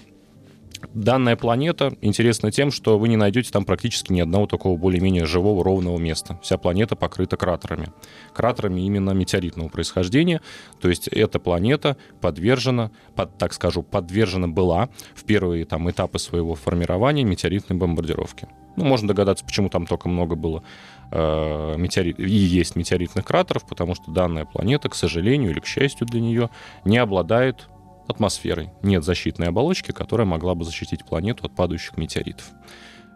[0.93, 5.63] данная планета интересна тем, что вы не найдете там практически ни одного такого более-менее живого
[5.63, 6.39] ровного места.
[6.41, 7.87] Вся планета покрыта кратерами.
[8.33, 10.41] Кратерами именно метеоритного происхождения.
[10.79, 16.55] То есть эта планета подвержена, под, так скажу, подвержена была в первые там, этапы своего
[16.55, 18.47] формирования метеоритной бомбардировке.
[18.75, 20.63] Ну, можно догадаться, почему там только много было
[21.11, 26.05] э, метеорит, и есть метеоритных кратеров, потому что данная планета, к сожалению или к счастью
[26.05, 26.49] для нее,
[26.85, 27.69] не обладает
[28.07, 28.71] атмосферой.
[28.81, 32.45] Нет защитной оболочки, которая могла бы защитить планету от падающих метеоритов.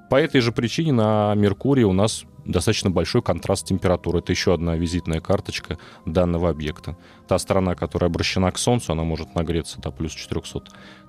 [0.09, 4.19] По этой же причине на Меркурии у нас достаточно большой контраст температуры.
[4.19, 6.97] Это еще одна визитная карточка данного объекта.
[7.27, 10.11] Та сторона, которая обращена к Солнцу, она может нагреться до плюс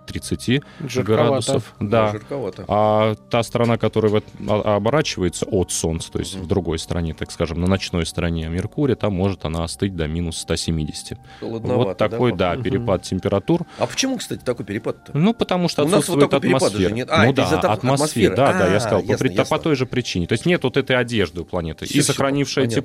[0.07, 1.03] 430 Жарковато.
[1.31, 1.75] градусов.
[1.81, 2.13] Да.
[2.13, 2.65] Жарковато.
[2.69, 6.45] А та сторона, которая эт- а- оборачивается от Солнца, то есть Мгм.
[6.45, 10.39] в другой стороне, так скажем, на ночной стороне Меркурия, там может она остыть до минус
[10.39, 11.19] 170.
[11.41, 12.63] Холодновато, вот такой, да, Мгм.
[12.63, 13.63] перепад температур.
[13.79, 15.17] А почему, кстати, такой перепад-то?
[15.17, 16.93] Ну, потому что У вот отсутствует перепада атмосфера.
[16.93, 17.09] нет.
[17.11, 17.73] А, ну да, атмосфера.
[17.73, 18.37] атмосферы.
[18.37, 19.57] Да, да, А, я сказал, по, ясно, при- ясно.
[19.57, 20.27] по той же причине.
[20.27, 22.83] То есть нет вот этой одежды у планеты, Всё, и сохранившее понятно.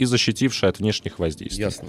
[0.00, 1.64] И защитившее от внешних воздействий.
[1.64, 1.88] Ясно.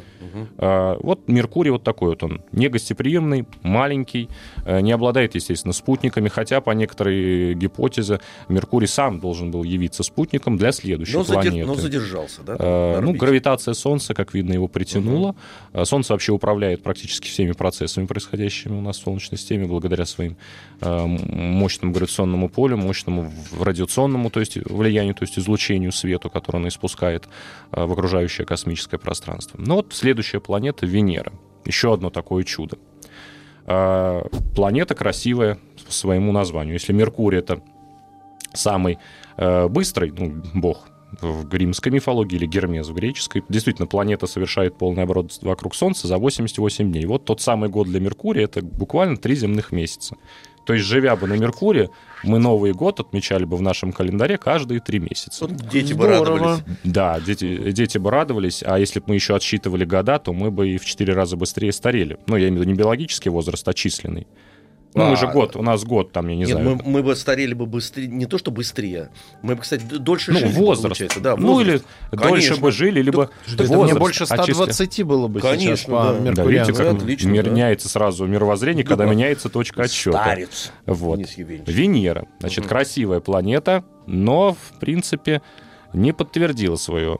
[0.57, 4.27] А, Вот Меркурий вот такой вот он, негостеприимный, маленький,
[4.65, 8.19] э, не обладает, естественно, спутниками, хотя по некоторой гипотезе
[8.49, 11.65] Меркурий сам должен был явиться спутником для следующей Но, планеты.
[11.65, 12.57] но задержался, да?
[12.57, 15.33] на Ну, гравитация Солнца, как видно, его притянула.
[15.71, 20.35] Э, Солнце вообще управляет практически всеми процессами, происходящими у нас в Солнечной системе, благодаря своим
[20.81, 27.27] мощному гравитационному полю, мощному радиационному, то есть влиянию, то есть излучению свету, которое оно испускает
[27.71, 29.59] э, в окружающее космическое пространство.
[29.61, 31.31] Но вот следующая планета Венера.
[31.65, 32.77] Еще одно такое чудо.
[33.67, 34.23] Э,
[34.55, 36.73] Планета красивая по своему названию.
[36.73, 37.61] Если Меркурий это
[38.53, 38.97] самый
[39.37, 40.87] э, быстрый, ну, бог
[41.21, 43.43] в римской мифологии или Гермес в греческой.
[43.49, 47.05] Действительно, планета совершает полный оборот вокруг Солнца за 88 дней.
[47.05, 50.15] Вот тот самый год для Меркурия— это буквально три земных месяца.
[50.65, 51.89] То есть, живя бы на Меркурии,
[52.23, 55.45] мы Новый год отмечали бы в нашем календаре каждые три месяца.
[55.45, 56.39] Вот дети бы Здорово.
[56.39, 56.63] радовались.
[56.83, 60.69] Да, дети, дети бы радовались, а если бы мы еще отсчитывали года, то мы бы
[60.69, 62.17] и в четыре раза быстрее старели.
[62.27, 64.27] Ну, я имею в виду не биологический возраст, а численный.
[64.93, 66.81] Ну, мы А, же год, у нас год там, я не Нет, знаю.
[66.83, 69.09] мы, мы бы старели бы быстрее, не то что быстрее,
[69.41, 70.81] мы бы, кстати, дольше Ну, жили, бы, возраст.
[70.83, 71.19] получается.
[71.21, 71.85] Да, ну, возраст.
[72.11, 72.57] или дольше Конечно.
[72.57, 76.13] бы жили, либо Это возраст мне больше отчисля- 120 было бы сейчас Конечно, по да.
[76.13, 76.49] Да, Меркуриану.
[76.67, 77.49] видите, как Ну, отлично, мир- да.
[77.51, 79.11] меняется сразу мировоззрение, когда Да.
[79.11, 80.21] меняется точка отсчета.
[80.23, 80.71] Старец.
[80.85, 81.19] Вот.
[81.37, 82.27] Венера.
[82.41, 82.69] Значит, Мгм.
[82.69, 85.41] красивая планета, но, в принципе,
[85.93, 87.17] не подтвердила свое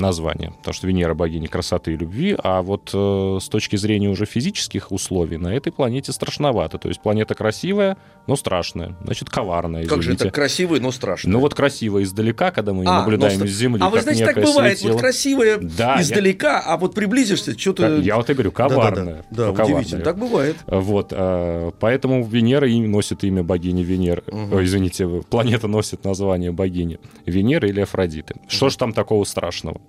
[0.00, 4.26] название, потому что Венера богиня красоты и любви, а вот э, с точки зрения уже
[4.26, 6.78] физических условий на этой планете страшновато.
[6.78, 11.30] То есть планета красивая, но страшная, значит, коварная, Как же это красивый, но страшно.
[11.32, 14.26] Ну вот красиво издалека, когда мы ее А, наблюдаем но из Земли, А вы знаете,
[14.26, 14.92] так бывает, светило.
[14.94, 17.96] вот красивое Да, я- издалека, а вот приблизишься, что-то...
[17.98, 19.24] Я вот и говорю, коварная.
[19.30, 19.76] Да, да, да, коварная.
[19.76, 20.04] удивительно.
[20.04, 20.56] Так бывает.
[20.66, 24.22] Вот, э, поэтому Венера и носит имя богини Венеры.
[24.26, 24.52] Мгм.
[24.54, 28.34] Ой, извините, планета носит название богини Венеры или Афродиты.
[28.48, 29.80] Что ж там такого страшного?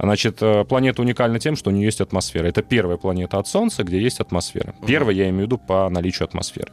[0.00, 2.46] Значит, э, планета уникальна тем, что у нее есть атмосфера.
[2.46, 4.74] Это первая планета от Солнца, где есть атмосфера.
[4.86, 6.72] Первая, я имею в виду, по наличию атмосферы.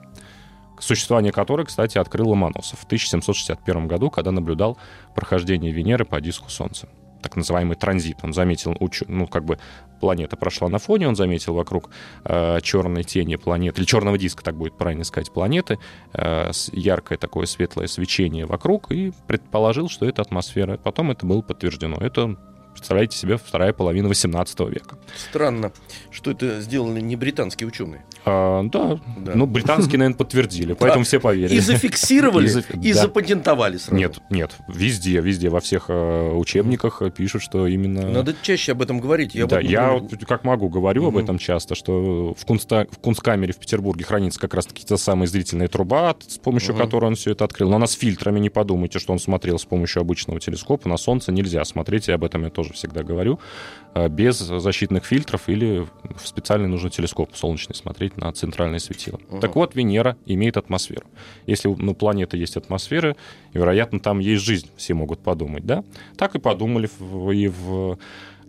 [0.79, 4.77] Существование которой, кстати, открыл Ломоносов в 1761 году, когда наблюдал
[5.15, 6.87] прохождение Венеры по диску Солнца.
[7.21, 8.17] так называемый транзит.
[8.21, 9.57] Он заметил, ну, как бы
[9.99, 11.89] планета прошла на фоне, он заметил вокруг
[12.23, 15.79] э, черной тени планеты, или черного диска, так будет правильно сказать, планеты,
[16.13, 20.77] э, яркое такое светлое свечение вокруг, и предположил, что это атмосфера.
[20.77, 21.97] Потом это было подтверждено.
[21.97, 22.37] Это
[22.85, 24.95] представляете себе, вторая половина 18 века.
[25.17, 25.71] Странно,
[26.11, 28.05] что это сделали не британские ученые.
[28.25, 28.99] А, да.
[29.17, 31.55] да, ну, британские, наверное, подтвердили, поэтому все поверили.
[31.55, 32.47] И зафиксировали,
[32.83, 33.95] и запатентовали сразу.
[33.95, 38.07] Нет, нет, везде, везде, во всех э, учебниках пишут, что именно...
[38.07, 39.35] Надо чаще об этом говорить.
[39.47, 44.53] Да, я как могу говорю об этом часто, что в Кунсткамере в Петербурге хранится как
[44.53, 47.71] раз-таки та самая зрительная труба, с помощью которой он все это открыл.
[47.71, 50.87] Но она с фильтрами, не подумайте, что он смотрел с помощью обычного телескопа.
[50.87, 53.39] На Солнце нельзя смотреть, и об этом я тоже всегда говорю.
[53.95, 59.19] Э, без защитных фильтров или в специальный нужный телескоп солнечный смотреть на центральное светило.
[59.29, 59.39] Угу.
[59.39, 61.07] Так вот, Венера имеет атмосферу.
[61.47, 63.15] Если ну, планета есть атмосфера,
[63.53, 65.83] вероятно, там есть жизнь, все могут подумать, да?
[66.17, 66.89] Так и подумали
[67.33, 67.97] и в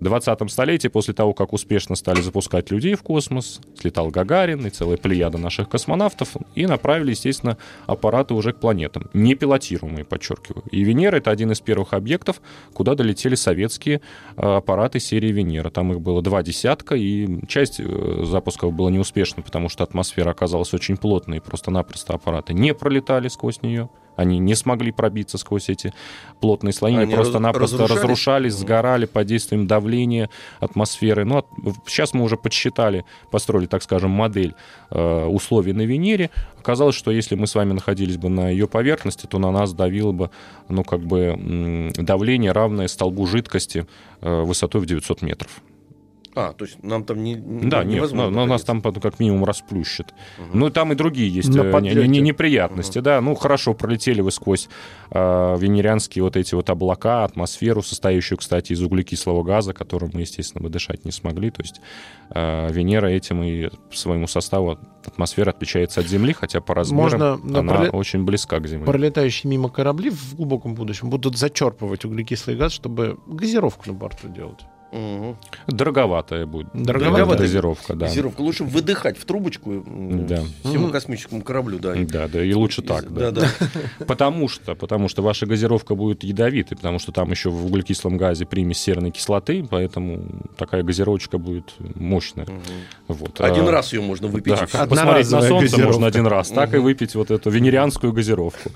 [0.01, 4.97] 20 столетии, после того, как успешно стали запускать людей в космос, слетал Гагарин и целая
[4.97, 7.57] плеяда наших космонавтов, и направили, естественно,
[7.87, 9.09] аппараты уже к планетам.
[9.15, 10.65] Не пилотируемые, подчеркиваю.
[10.71, 12.41] И Венера— это один из первых объектов,
[12.73, 14.01] куда долетели советские
[14.37, 15.71] э, аппараты серии Венера.
[15.71, 20.75] Там их было два десятка, и часть э, запусков была неуспешна, потому что атмосфера оказалась
[20.75, 23.89] очень плотной, и просто-напросто аппараты не пролетали сквозь нее.
[24.17, 25.93] Они не смогли пробиться сквозь эти
[26.41, 28.03] плотные слои, они просто-напросто разрушались?
[28.03, 31.25] разрушались, сгорали под действием давления атмосферы.
[31.25, 31.47] Ну, от,
[31.87, 34.55] сейчас мы уже подсчитали, построили, так скажем, модель
[34.91, 36.31] э, условий на Венере.
[36.59, 40.13] Оказалось, что если мы с вами находились бы на ее поверхности, то на нас давило
[40.13, 40.31] бы,
[40.69, 43.87] ну, как бы давление, равное столбу жидкости
[44.21, 45.63] э, высотой в 900 метров.
[46.37, 50.13] А, то есть нам там не Да, нет, но, но нас там как минимум расплющит.
[50.39, 50.59] Угу.
[50.59, 53.05] Ну, там и другие есть э, не, не, неприятности, угу.
[53.07, 53.21] да.
[53.23, 54.69] Ну, хорошо, пролетели вы сквозь
[55.11, 60.63] э, венерианские вот эти вот облака, атмосферу, состоящую, кстати, из углекислого газа, которым мы, естественно,
[60.63, 61.51] бы дышать не смогли.
[61.51, 61.81] То есть
[62.29, 67.73] э, Венера этим и своему составу атмосфера отличается от Земли, хотя по размерам Можно, она
[67.73, 67.95] пролет...
[67.95, 68.85] очень близка к Земле.
[68.85, 74.61] Пролетающие мимо корабли в глубоком будущем будут зачерпывать углекислый газ, чтобы газировку на борту делать.
[74.93, 75.37] Угу.
[75.67, 76.69] Дороговатая будет.
[76.73, 78.07] Дороговатая дозировка, да.
[78.07, 78.41] Дозировка.
[78.41, 80.43] Лучше выдыхать в трубочку да.
[80.63, 80.93] всему угу.
[80.93, 81.95] космическому кораблю, да.
[81.97, 83.31] Да, да, и лучше так, да.
[83.31, 83.49] да, да.
[84.07, 88.47] Потому что, потому что ваша газировка будет ядовитой, потому что там еще в углекислом газе
[88.47, 90.25] примесь серной кислоты, поэтому
[90.57, 92.45] такая газировочка будет мощная.
[92.45, 93.15] Угу.
[93.15, 93.41] Вот.
[93.41, 94.55] Один а, раз ее можно выпить.
[94.55, 95.87] Да, посмотреть на солнце газировка.
[95.87, 96.77] можно один раз, так угу.
[96.77, 98.71] и выпить вот эту венерианскую газировку.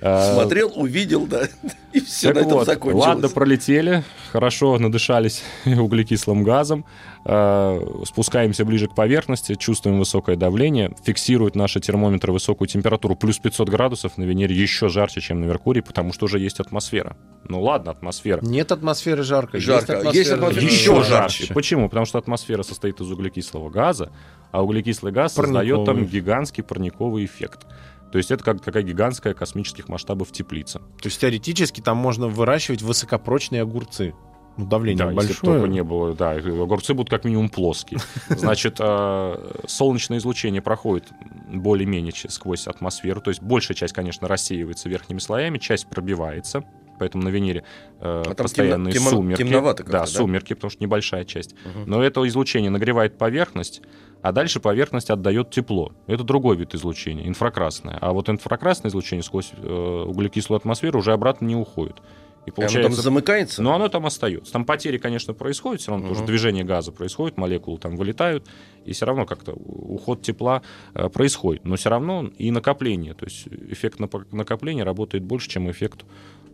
[0.00, 1.48] А, Смотрел, увидел, да,
[1.92, 3.06] и все так на этом вот, закончилось.
[3.06, 6.84] Ладно, пролетели, хорошо надышались углекислым газом,
[7.24, 13.68] э, спускаемся ближе к поверхности, чувствуем высокое давление, фиксирует наши термометры высокую температуру, плюс 500
[13.68, 17.16] градусов, на Венере еще жарче, чем на Меркурии, потому что уже есть атмосфера.
[17.48, 18.40] Ну ладно, атмосфера.
[18.42, 19.58] Нет атмосферы жарко.
[19.58, 19.92] Жарко.
[19.92, 21.38] Есть атмосфера, есть атмосфера еще жарче.
[21.44, 21.54] жарче.
[21.54, 21.88] Почему?
[21.88, 24.10] Потому что атмосфера состоит из углекислого газа,
[24.50, 25.66] а углекислый газ парниковый.
[25.66, 27.66] создает там гигантский парниковый эффект.
[28.14, 30.78] То есть это как какая гигантская космических масштабов теплица.
[30.78, 34.14] То есть теоретически там можно выращивать высокопрочные огурцы.
[34.56, 35.28] Ну, давление да, большое.
[35.28, 38.00] Если бы только не было, да, огурцы будут как минимум плоские.
[38.28, 41.08] Значит, э, солнечное излучение проходит
[41.48, 46.64] более-менее сквозь атмосферу, то есть большая часть, конечно, рассеивается верхними слоями, часть пробивается,
[46.98, 47.64] поэтому на Венере
[48.00, 49.42] э, а постоянные темно, сумерки.
[49.42, 51.52] Темновато да, да, сумерки, потому что небольшая часть.
[51.52, 51.84] Угу.
[51.86, 53.82] Но это излучение нагревает поверхность,
[54.22, 55.92] а дальше поверхность отдает тепло.
[56.06, 57.98] Это другой вид излучения, инфракрасное.
[58.00, 61.96] А вот инфракрасное излучение сквозь э, углекислую атмосферу уже обратно не уходит.
[62.46, 63.62] И получается, и оно там замыкается?
[63.62, 64.52] Но оно там остается.
[64.52, 66.10] Там потери, конечно, происходят, все равно uh-huh.
[66.10, 68.46] тоже движение газа происходит, молекулы там вылетают,
[68.84, 70.62] и все равно как-то уход тепла
[70.94, 71.64] э, происходит.
[71.64, 73.98] Но все равно и накопление, то есть эффект
[74.32, 76.04] накопления работает больше, чем эффект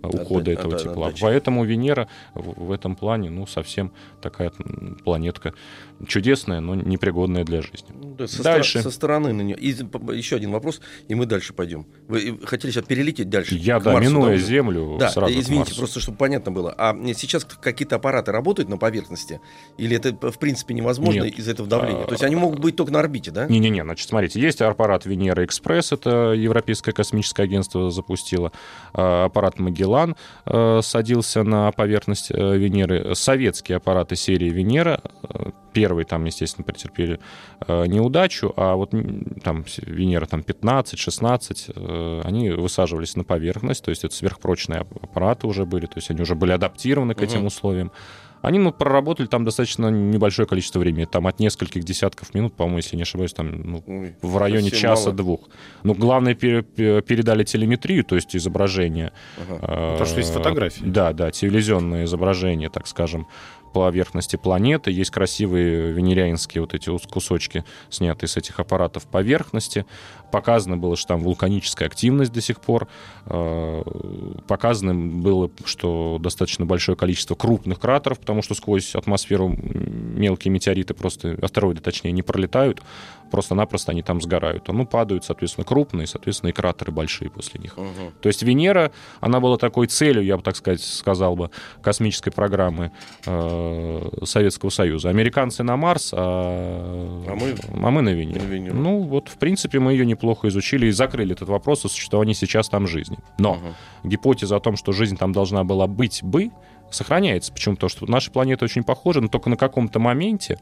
[0.02, 1.08] ухода этого от, тепла.
[1.08, 4.52] От, Поэтому Венера в, в этом плане, ну, совсем такая
[5.04, 5.54] планетка
[6.06, 7.88] чудесная, но непригодная для жизни.
[7.94, 8.80] Ну, да, со дальше.
[8.80, 9.56] Стор- со стороны на нее.
[9.56, 9.68] И
[10.16, 11.86] еще один вопрос, и мы дальше пойдем.
[12.08, 13.54] Вы хотели сейчас перелететь дальше?
[13.54, 16.74] Я, да, Марсу, минуя да, Землю, да, сразу извините, просто чтобы понятно было.
[16.76, 19.40] А сейчас какие-то аппараты работают на поверхности?
[19.78, 22.04] Или это, в принципе, невозможно из этого давления?
[22.06, 23.46] То есть они могут быть только на орбите, да?
[23.46, 28.52] Не-не-не, значит, смотрите, есть аппарат Венера Экспресс, это Европейское космическое агентство запустило,
[28.92, 36.04] а, аппарат Магеллан э, садился на поверхность э, Венеры, советские аппараты серии Венера, э, первый
[36.04, 37.20] там, естественно, претерпели
[37.66, 38.92] э, неудачу, а вот
[39.42, 45.64] там Венера там 15-16, э, они высаживались на поверхность, то есть это сверхпрочные аппараты уже
[45.64, 47.92] были, то есть они уже были адаптированы к этим условиям.
[48.42, 51.04] Они ну, проработали там достаточно небольшое количество времени.
[51.04, 55.48] Там от нескольких десятков минут, по-моему, если не ошибаюсь, там ну, Ой, в районе часа-двух.
[55.82, 59.12] Ну, главное, пере- пере- передали телеметрию, то есть изображение.
[59.36, 59.94] Ага.
[59.94, 60.84] э, То, что есть фотографии.
[60.84, 63.26] Да, да, телевизионное изображение, так скажем,
[63.72, 64.90] поверхности планеты.
[64.90, 69.86] Есть красивые венерианские вот эти ус- кусочки, снятые с этих аппаратов поверхности.
[70.30, 72.88] Показано было, что там вулканическая активность до сих пор.
[73.26, 73.82] Э,
[74.46, 81.36] Показано было, что достаточно большое количество крупных кратеров, потому что сквозь атмосферу мелкие метеориты, просто
[81.42, 82.82] астероиды, точнее, не пролетают,
[83.30, 84.68] просто-напросто они там сгорают.
[84.68, 87.76] Ну, падают, соответственно, крупные, соответственно, и кратеры большие после них.
[87.76, 88.12] Мгм.
[88.20, 88.90] То есть Венера,
[89.20, 91.50] она была такой целью, я бы так сказать, сказал бы,
[91.82, 92.90] космической программы
[93.26, 95.08] э, Советского Союза.
[95.10, 97.54] Американцы на Марс, а, А мы-
[97.86, 98.40] а мы на Венеру.
[98.40, 98.76] На Венеру.
[98.76, 102.68] Ну, вот, в принципе, мы ее неплохо изучили и закрыли этот вопрос о существовании сейчас
[102.68, 103.18] там жизни.
[103.38, 103.74] Но Ага.
[104.04, 106.50] гипотеза о том, что жизнь там должна была быть бы,
[106.90, 107.52] сохраняется.
[107.52, 107.76] Почему?
[107.76, 110.58] Потому что наши планеты очень похожи, но только на каком-то моменте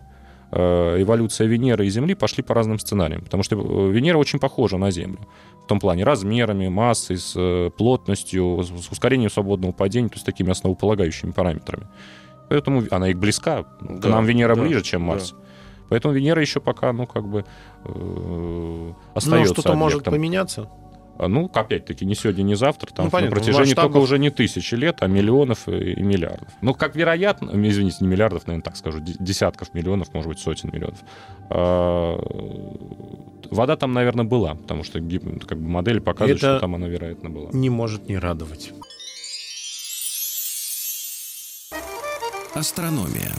[0.57, 3.23] эволюция Венеры и Земли пошли по разным сценариям.
[3.23, 5.19] Потому что э, Венера очень похожа на Землю.
[5.65, 10.51] В том плане размерами, массой, с э, плотностью, с ускорением свободного падения, то есть такими
[10.51, 11.87] основополагающими параметрами.
[12.49, 13.65] Поэтому она и близка.
[13.65, 15.07] К Да, нам Венера да, ближе, чем да.
[15.09, 15.35] Марс.
[15.91, 17.45] Поэтому Венера еще пока, ну, как бы
[17.85, 20.69] э, Но остается что-то может поменяться.
[21.19, 22.93] А, Ну, опять-таки, не сегодня, не завтра.
[22.93, 26.03] Там Ну, понятно, на протяжении масштабов- только уже не тысячи лет, а миллионов и, и
[26.03, 26.49] миллиардов.
[26.63, 30.71] Ну, как вероятно, извините, не миллиардов, наверное, так скажу, де- десятков миллионов, может быть, сотен
[30.73, 30.99] миллионов.
[31.51, 32.17] А,
[33.51, 36.87] вода там, наверное, была, потому что гип- как бы модели показывают, Это- что там она,
[36.87, 37.51] вероятно, была.
[37.53, 38.73] Не может не радовать.
[42.55, 43.33] Астрономия.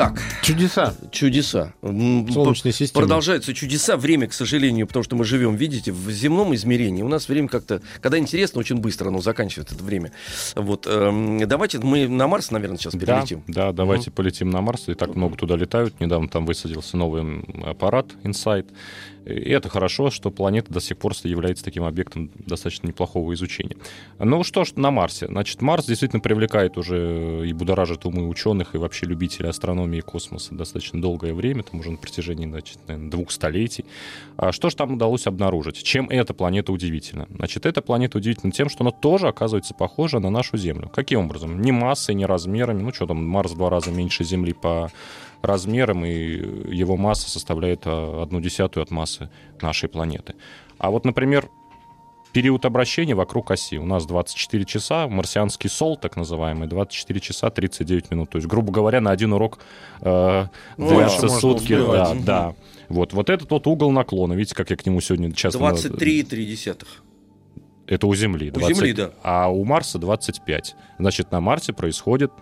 [0.00, 1.74] Так, Чудеса чудеса.
[1.82, 3.02] Солнечной п- системы.
[3.02, 3.98] Продолжаются чудеса.
[3.98, 7.02] Время, к сожалению, потому что мы живем, видите, в земном измерении.
[7.02, 10.12] У нас время как-то, когда интересно, очень быстро оно заканчивает это время.
[10.54, 13.42] Вот, эм, давайте мы на Марс, наверное, сейчас Да, перелетим.
[13.46, 14.88] да, давайте полетим на Марс.
[14.88, 16.00] И так много туда летают.
[16.00, 18.66] Недавно там высадился новый аппарат Insight.
[19.24, 23.76] И это хорошо, что планета до сих пор является таким объектом достаточно неплохого изучения.
[24.18, 25.26] Ну что ж, на Марсе.
[25.26, 30.54] Значит, Марс действительно привлекает уже и будоражит умы ученых и вообще любителей астрономии и космоса
[30.54, 33.84] достаточно долгое время, там уже на протяжении, значит, наверное, двух столетий.
[34.36, 35.82] А что же там удалось обнаружить?
[35.82, 37.26] Чем эта планета удивительна?
[37.30, 40.88] Значит, эта планета удивительна тем, что она тоже оказывается похожа на нашу Землю.
[40.88, 41.60] Каким образом?
[41.60, 42.82] Ни массой, ни размерами.
[42.82, 44.90] Ну что там, Марс в два раза меньше Земли по
[45.42, 46.12] размерам, и
[46.74, 50.34] его масса составляет а, одну десятую от массы нашей планеты.
[50.78, 51.48] А вот, например,
[52.32, 53.78] период обращения вокруг оси.
[53.78, 58.30] У нас 24 часа, марсианский сол, так называемый, 24 часа 39 минут.
[58.30, 59.60] То есть, грубо говоря, на один урок
[60.00, 61.76] э, Ну, длятся сутки.
[61.76, 62.54] Да, да.
[62.88, 65.58] Вот, вот этот вот угол наклона, видите, как я к нему сегодня часто...
[65.58, 66.86] 23,3.
[67.86, 68.52] Это у Земли.
[68.54, 69.10] У Земли, да.
[69.22, 70.76] А у Марса 25.
[70.98, 72.32] Значит, на Марсе происходит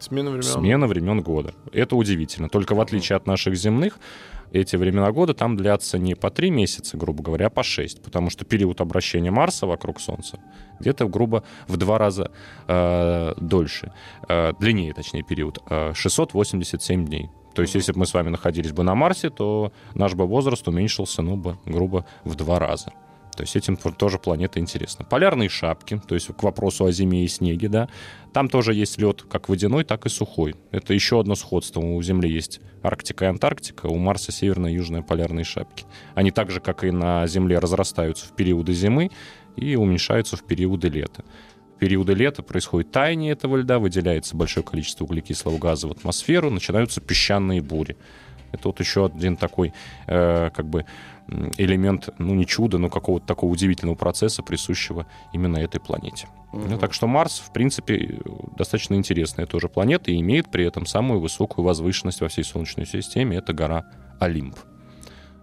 [0.00, 0.44] Смена времен.
[0.44, 1.54] Смена времен года.
[1.72, 2.48] Это удивительно.
[2.48, 3.98] Только в отличие от наших земных,
[4.52, 8.02] эти времена года там длятся не по три месяца, грубо говоря, а по шесть.
[8.02, 10.40] Потому что период обращения Марса вокруг Солнца
[10.80, 12.32] где-то, грубо, в два раза
[12.66, 13.92] э, дольше.
[14.28, 15.58] Э, длиннее, точнее, период.
[15.68, 17.30] Э, 687 дней.
[17.54, 20.66] То есть, если бы мы с вами находились бы на Марсе, то наш бы возраст
[20.66, 22.92] уменьшился, ну, бы, грубо, в два раза.
[23.36, 25.04] То есть этим тоже планета интересна.
[25.04, 27.88] Полярные шапки, то есть к вопросу о зиме и снеге, да,
[28.32, 30.54] там тоже есть лед как водяной, так и сухой.
[30.70, 31.80] Это еще одно сходство.
[31.80, 35.84] У Земли есть Арктика и Антарктика, у Марса северная и южная полярные шапки.
[36.14, 39.10] Они так же, как и на Земле, разрастаются в периоды зимы
[39.56, 41.24] и уменьшаются в периоды лета.
[41.76, 47.00] В периоды лета происходит таяние этого льда, выделяется большое количество углекислого газа в атмосферу, начинаются
[47.00, 47.96] песчаные бури.
[48.52, 49.72] Это вот еще один такой,
[50.06, 50.86] э, как бы,
[51.56, 56.28] элемент, ну, не чуда, но какого-то такого удивительного процесса, присущего именно этой планете.
[56.52, 58.18] Ну, так что Марс, в принципе,
[58.56, 63.36] достаточно интересная тоже планета и имеет при этом самую высокую возвышенность во всей Солнечной системе.
[63.36, 63.84] Это гора
[64.18, 64.56] Олимп.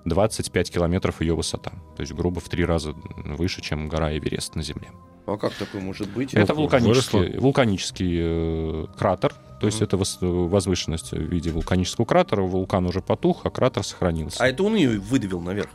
[0.06, 1.72] 25 километров ее высота.
[1.96, 4.90] То есть, грубо, в три раза выше, чем гора Эверест на Земле.
[5.26, 6.34] А как такое может быть?
[6.34, 12.42] Это вулканический, вулканический э, кратер, то есть это возвышенность в виде вулканического кратера.
[12.42, 14.44] Вулкан уже потух, а кратер сохранился.
[14.44, 15.70] А это он ее выдавил наверх.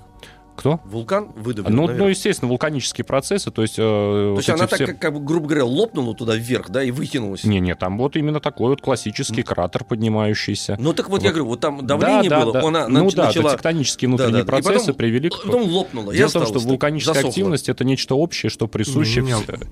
[0.57, 0.81] Кто?
[0.85, 3.75] Вулкан выдавил Ну, ну, естественно, вулканические процессы, то есть...
[3.79, 6.69] э, То вот есть она так, все- как, как бы, грубо говоря, лопнула туда вверх,
[6.71, 7.45] да, и вытянулась.
[7.45, 10.77] Не-не, там вот именно такой вот классический кратер поднимающийся.
[10.79, 11.35] Ну так вот, я Вот.
[11.35, 12.69] говорю, вот там давление да, было, да, да.
[12.69, 13.51] она ну начала...
[13.51, 15.43] да, тектонические внутренние Да, да, процессы потом- привели к...
[15.43, 16.13] Потом лопнула.
[16.15, 17.31] Дело в том, что так, вулканическая засохла.
[17.31, 19.33] активность это нечто общее, что присуще Не-не.
[19.33, 19.67] вс-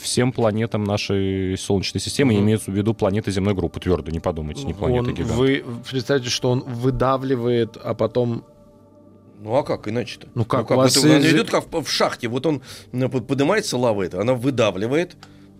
[0.00, 2.42] всем планетам нашей Солнечной системы, Мгм.
[2.42, 5.32] имеется в виду планеты земной группы, твердо, не подумайте, не планеты Он- гигант.
[5.32, 8.44] вы представьте, что он выдавливает, а потом...
[9.38, 10.28] Ну а как иначе-то?
[10.34, 12.62] Ну как, у ну, вас это, она идет как в, в шахте, вот он
[12.92, 15.16] ну, под- поднимается лава эта, она выдавливает,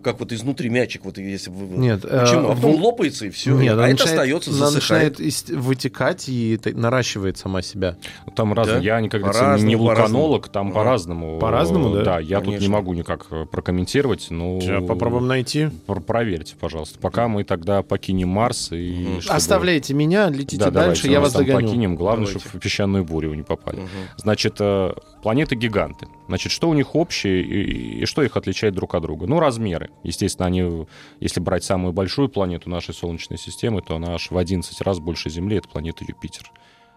[0.07, 1.77] как вот изнутри мячик, вот если вы...
[1.77, 2.51] Нет, э, Почему?
[2.51, 3.51] А потом в- лопается и все.
[3.59, 5.19] Нет, а она это начинает- остается, она засыхает.
[5.19, 7.97] начинает вытекать и наращивает сама себя.
[8.37, 8.77] Там разные.
[8.79, 8.83] Да?
[8.85, 10.75] Я никогда По-разному, не вулканолог, там Ага.
[10.77, 11.39] по-разному.
[11.41, 12.03] По-разному, да?
[12.05, 12.73] Да, я тут не Конечно.
[12.75, 14.61] могу никак э, прокомментировать, но...
[14.61, 15.71] Сейчас попробуем найти.
[15.87, 16.99] Пр- Проверьте, пожалуйста.
[17.01, 19.19] Пока мы тогда покинем Марс и...
[19.21, 21.67] Чтобы- Оставляйте меня, летите Да, дальше, давайте, я вас догоню.
[21.67, 21.97] покинем.
[21.97, 22.41] Главное, Давайте.
[22.49, 23.79] чтобы в песчаную бурю не попали.
[23.81, 23.89] Мгм.
[24.17, 24.93] Значит, э,
[25.27, 26.07] планеты-гиганты.
[26.29, 29.27] Значит, что у них общее и, и что их отличает друг от друга?
[29.27, 29.91] Ну, размеры.
[30.05, 30.87] Естественно, они,
[31.19, 35.29] если брать самую большую планету нашей Солнечной системы, то она аж в 11 раз больше
[35.29, 36.53] Земли, это планета Юпитер.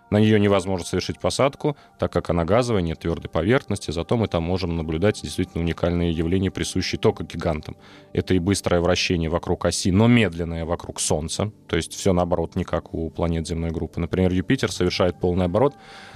[0.09, 4.43] На нее невозможно совершить посадку, так как она газовая, нет твердой поверхности, зато мы там
[4.43, 7.77] можем наблюдать действительно уникальные явления, присущие только гигантам.
[8.13, 11.51] Это и быстрое вращение вокруг оси, но медленное вокруг Солнца.
[11.67, 13.99] То есть все наоборот, не как у планет земной группы.
[13.99, 15.75] Например, Юпитер совершает полный оборот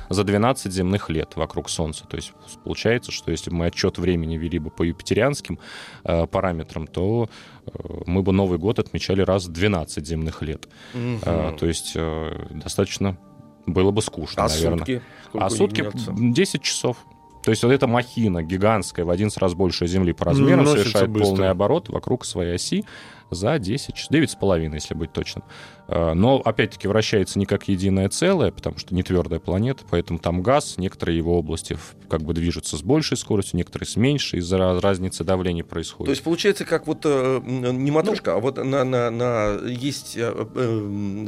[0.10, 2.06] за 12 земных лет вокруг Солнца.
[2.08, 2.34] То есть
[2.64, 5.60] получается, что если бы мы отчет времени вели бы по юпитерианским
[6.04, 7.30] э, параметрам, то
[7.66, 7.70] э,
[8.06, 10.68] мы бы Новый год отмечали раз в 12 земных лет.
[10.94, 11.20] Мгм.
[11.24, 13.18] Э, то есть э, достаточно
[13.66, 14.78] было бы скучно, А наверное.
[14.80, 15.02] сутки?
[15.28, 16.12] Сколько А сутки днётся?
[16.16, 16.98] 10 часов.
[17.44, 21.10] То есть вот эта махина гигантская, в 11 раз больше Земли по размерам, Носится совершает
[21.10, 21.28] быстро.
[21.30, 22.86] полный оборот вокруг своей оси
[23.34, 24.12] за 10 часов.
[24.12, 25.44] 9,5, если быть точным.
[25.88, 30.42] Э, Но, опять-таки, вращается не как единое целое, потому что не твердая планета, поэтому там
[30.42, 31.78] газ, некоторые его области
[32.10, 36.06] как бы движутся с большей скоростью, некоторые с меньшей, из-за раз- разницы давления происходит.
[36.06, 40.32] То есть получается, как вот э, не матрешка, а вот на, на, на есть э,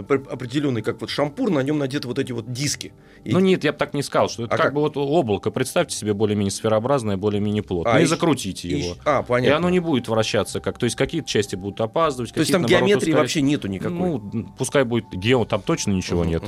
[0.07, 2.93] пр- определенный как вот шампур, на нем надеты вот эти вот диски.
[3.23, 4.73] И- Ну нет, я бы так не сказал, что это А как, как?
[4.75, 5.51] бы вот облако.
[5.51, 7.93] Представьте себе более-менее сферообразное, более-менее плотное.
[7.95, 8.95] А, и, и- закрутите и- его.
[9.05, 9.57] а, И понятно.
[9.57, 10.77] оно не будет вращаться как.
[10.77, 13.17] То есть какие-то части будут опаздывать, То есть там наоборот, геометрии ускорять.
[13.23, 13.95] вообще нету никакой.
[13.97, 16.43] Ну, пускай будет гео, там точно ничего Мгм, нет.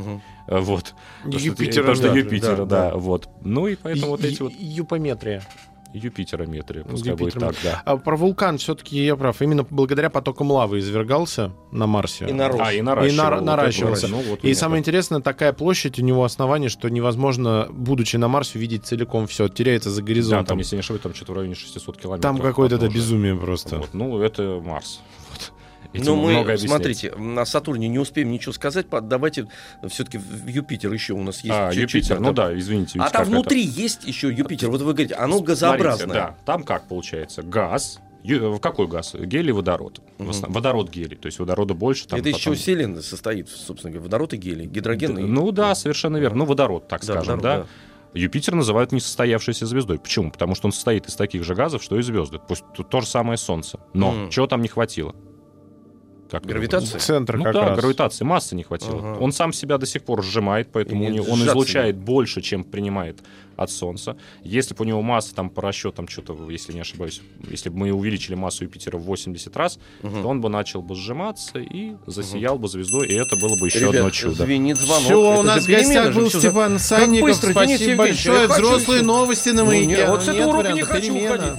[0.48, 0.94] Э, Вот.
[1.24, 2.18] Потому что- Юпитера Потому что.
[2.18, 3.30] Юпитера, Да, да, вот.
[3.42, 5.44] Ну и поэтому вот эти вот Юпометрия.
[5.94, 7.82] Юпитерометрия, пускай будет Юпитером- так, да.
[7.86, 9.42] А про вулкан все-таки я прав.
[9.42, 12.28] Именно благодаря потокам лавы извергался на Марсе.
[12.30, 12.60] И народ.
[12.64, 13.28] А, и наращивал.
[13.28, 14.08] И вот наращивался.
[14.08, 14.88] Ну, вот И меня самое так.
[14.88, 19.48] интересное, такая площадь у него основания, что невозможно, будучи на Марсе, увидеть целиком все.
[19.48, 20.46] Теряется за Да, горизонтом.
[20.46, 22.22] там, если не ошибаюсь, там что-то в районе 600 километров.
[22.22, 23.78] Там какое-то это безумие просто.
[23.78, 23.90] Вот.
[23.94, 25.02] Ну, это Марс.
[25.30, 25.52] Вот.
[25.94, 26.70] Этим Ну, мы, много объяснять.
[26.70, 29.48] смотрите, на Сатурне не успеем ничего сказать, давайте
[29.88, 31.50] все-таки в Юпитер еще у нас есть.
[31.56, 33.00] А, чуть-чуть, Юпитер, ну да, извините.
[33.00, 34.70] А там внутри есть еще Юпитер.
[34.70, 35.46] Вот вы говорите, оно это?
[35.46, 36.06] газообразное.
[36.06, 37.42] Смотрите, да, там как получается?
[37.42, 38.00] Газ.
[38.24, 39.14] Ю- Какой газ?
[39.18, 40.02] Гелий, водород.
[40.20, 41.16] Основном- Водород, гелий.
[41.16, 42.08] То есть водорода больше.
[42.08, 45.24] Там Это потом- селен состоит, собственно говоря, водород и гелий, гидрогенный.
[45.24, 46.40] Ну да, совершенно верно.
[46.40, 47.68] Ну, водород, так Да, скажем, водород,
[48.14, 48.20] да.
[48.20, 50.00] Юпитер называют несостоявшейся звездой.
[50.00, 50.32] Почему?
[50.32, 52.40] Потому что он состоит из таких же газов, что и звезды.
[52.46, 53.80] Пусть тут то же самое Солнце.
[53.94, 54.30] Но Мгм.
[54.30, 55.16] чего там не хватило?
[56.30, 57.00] Как Гравитация?
[57.00, 57.80] Центр Ну как да, раз.
[57.80, 59.00] гравитации, массы не хватило.
[59.00, 59.20] Ага.
[59.22, 62.64] Он сам себя до сих пор сжимает, поэтому у не него- он излучает больше, чем
[62.66, 63.20] принимает
[63.56, 64.18] от Солнца.
[64.44, 67.92] Если бы у него масса там по расчетам что-то, если не ошибаюсь, если бы мы
[67.92, 70.22] увеличили массу Юпитера в 80 раз, Мгм.
[70.22, 73.80] то он бы начал бы сжиматься и засиял бы звездой, и это было бы еще
[73.80, 74.44] Ребят, одно чудо.
[74.46, 75.04] звенит звонок.
[75.06, 77.30] Все, Это у нас в гостях был за- Степан Санников.
[77.30, 78.48] быстро, Денис Спасибо Евгеньевич, большое.
[78.48, 79.86] Взрослые новости на Ну, маяке.
[79.88, 81.54] не, вот с Нет этого урока не хочу уходить.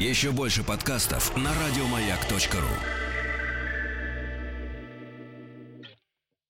[0.00, 3.03] Еще больше подкастов на радиомаяк.ру.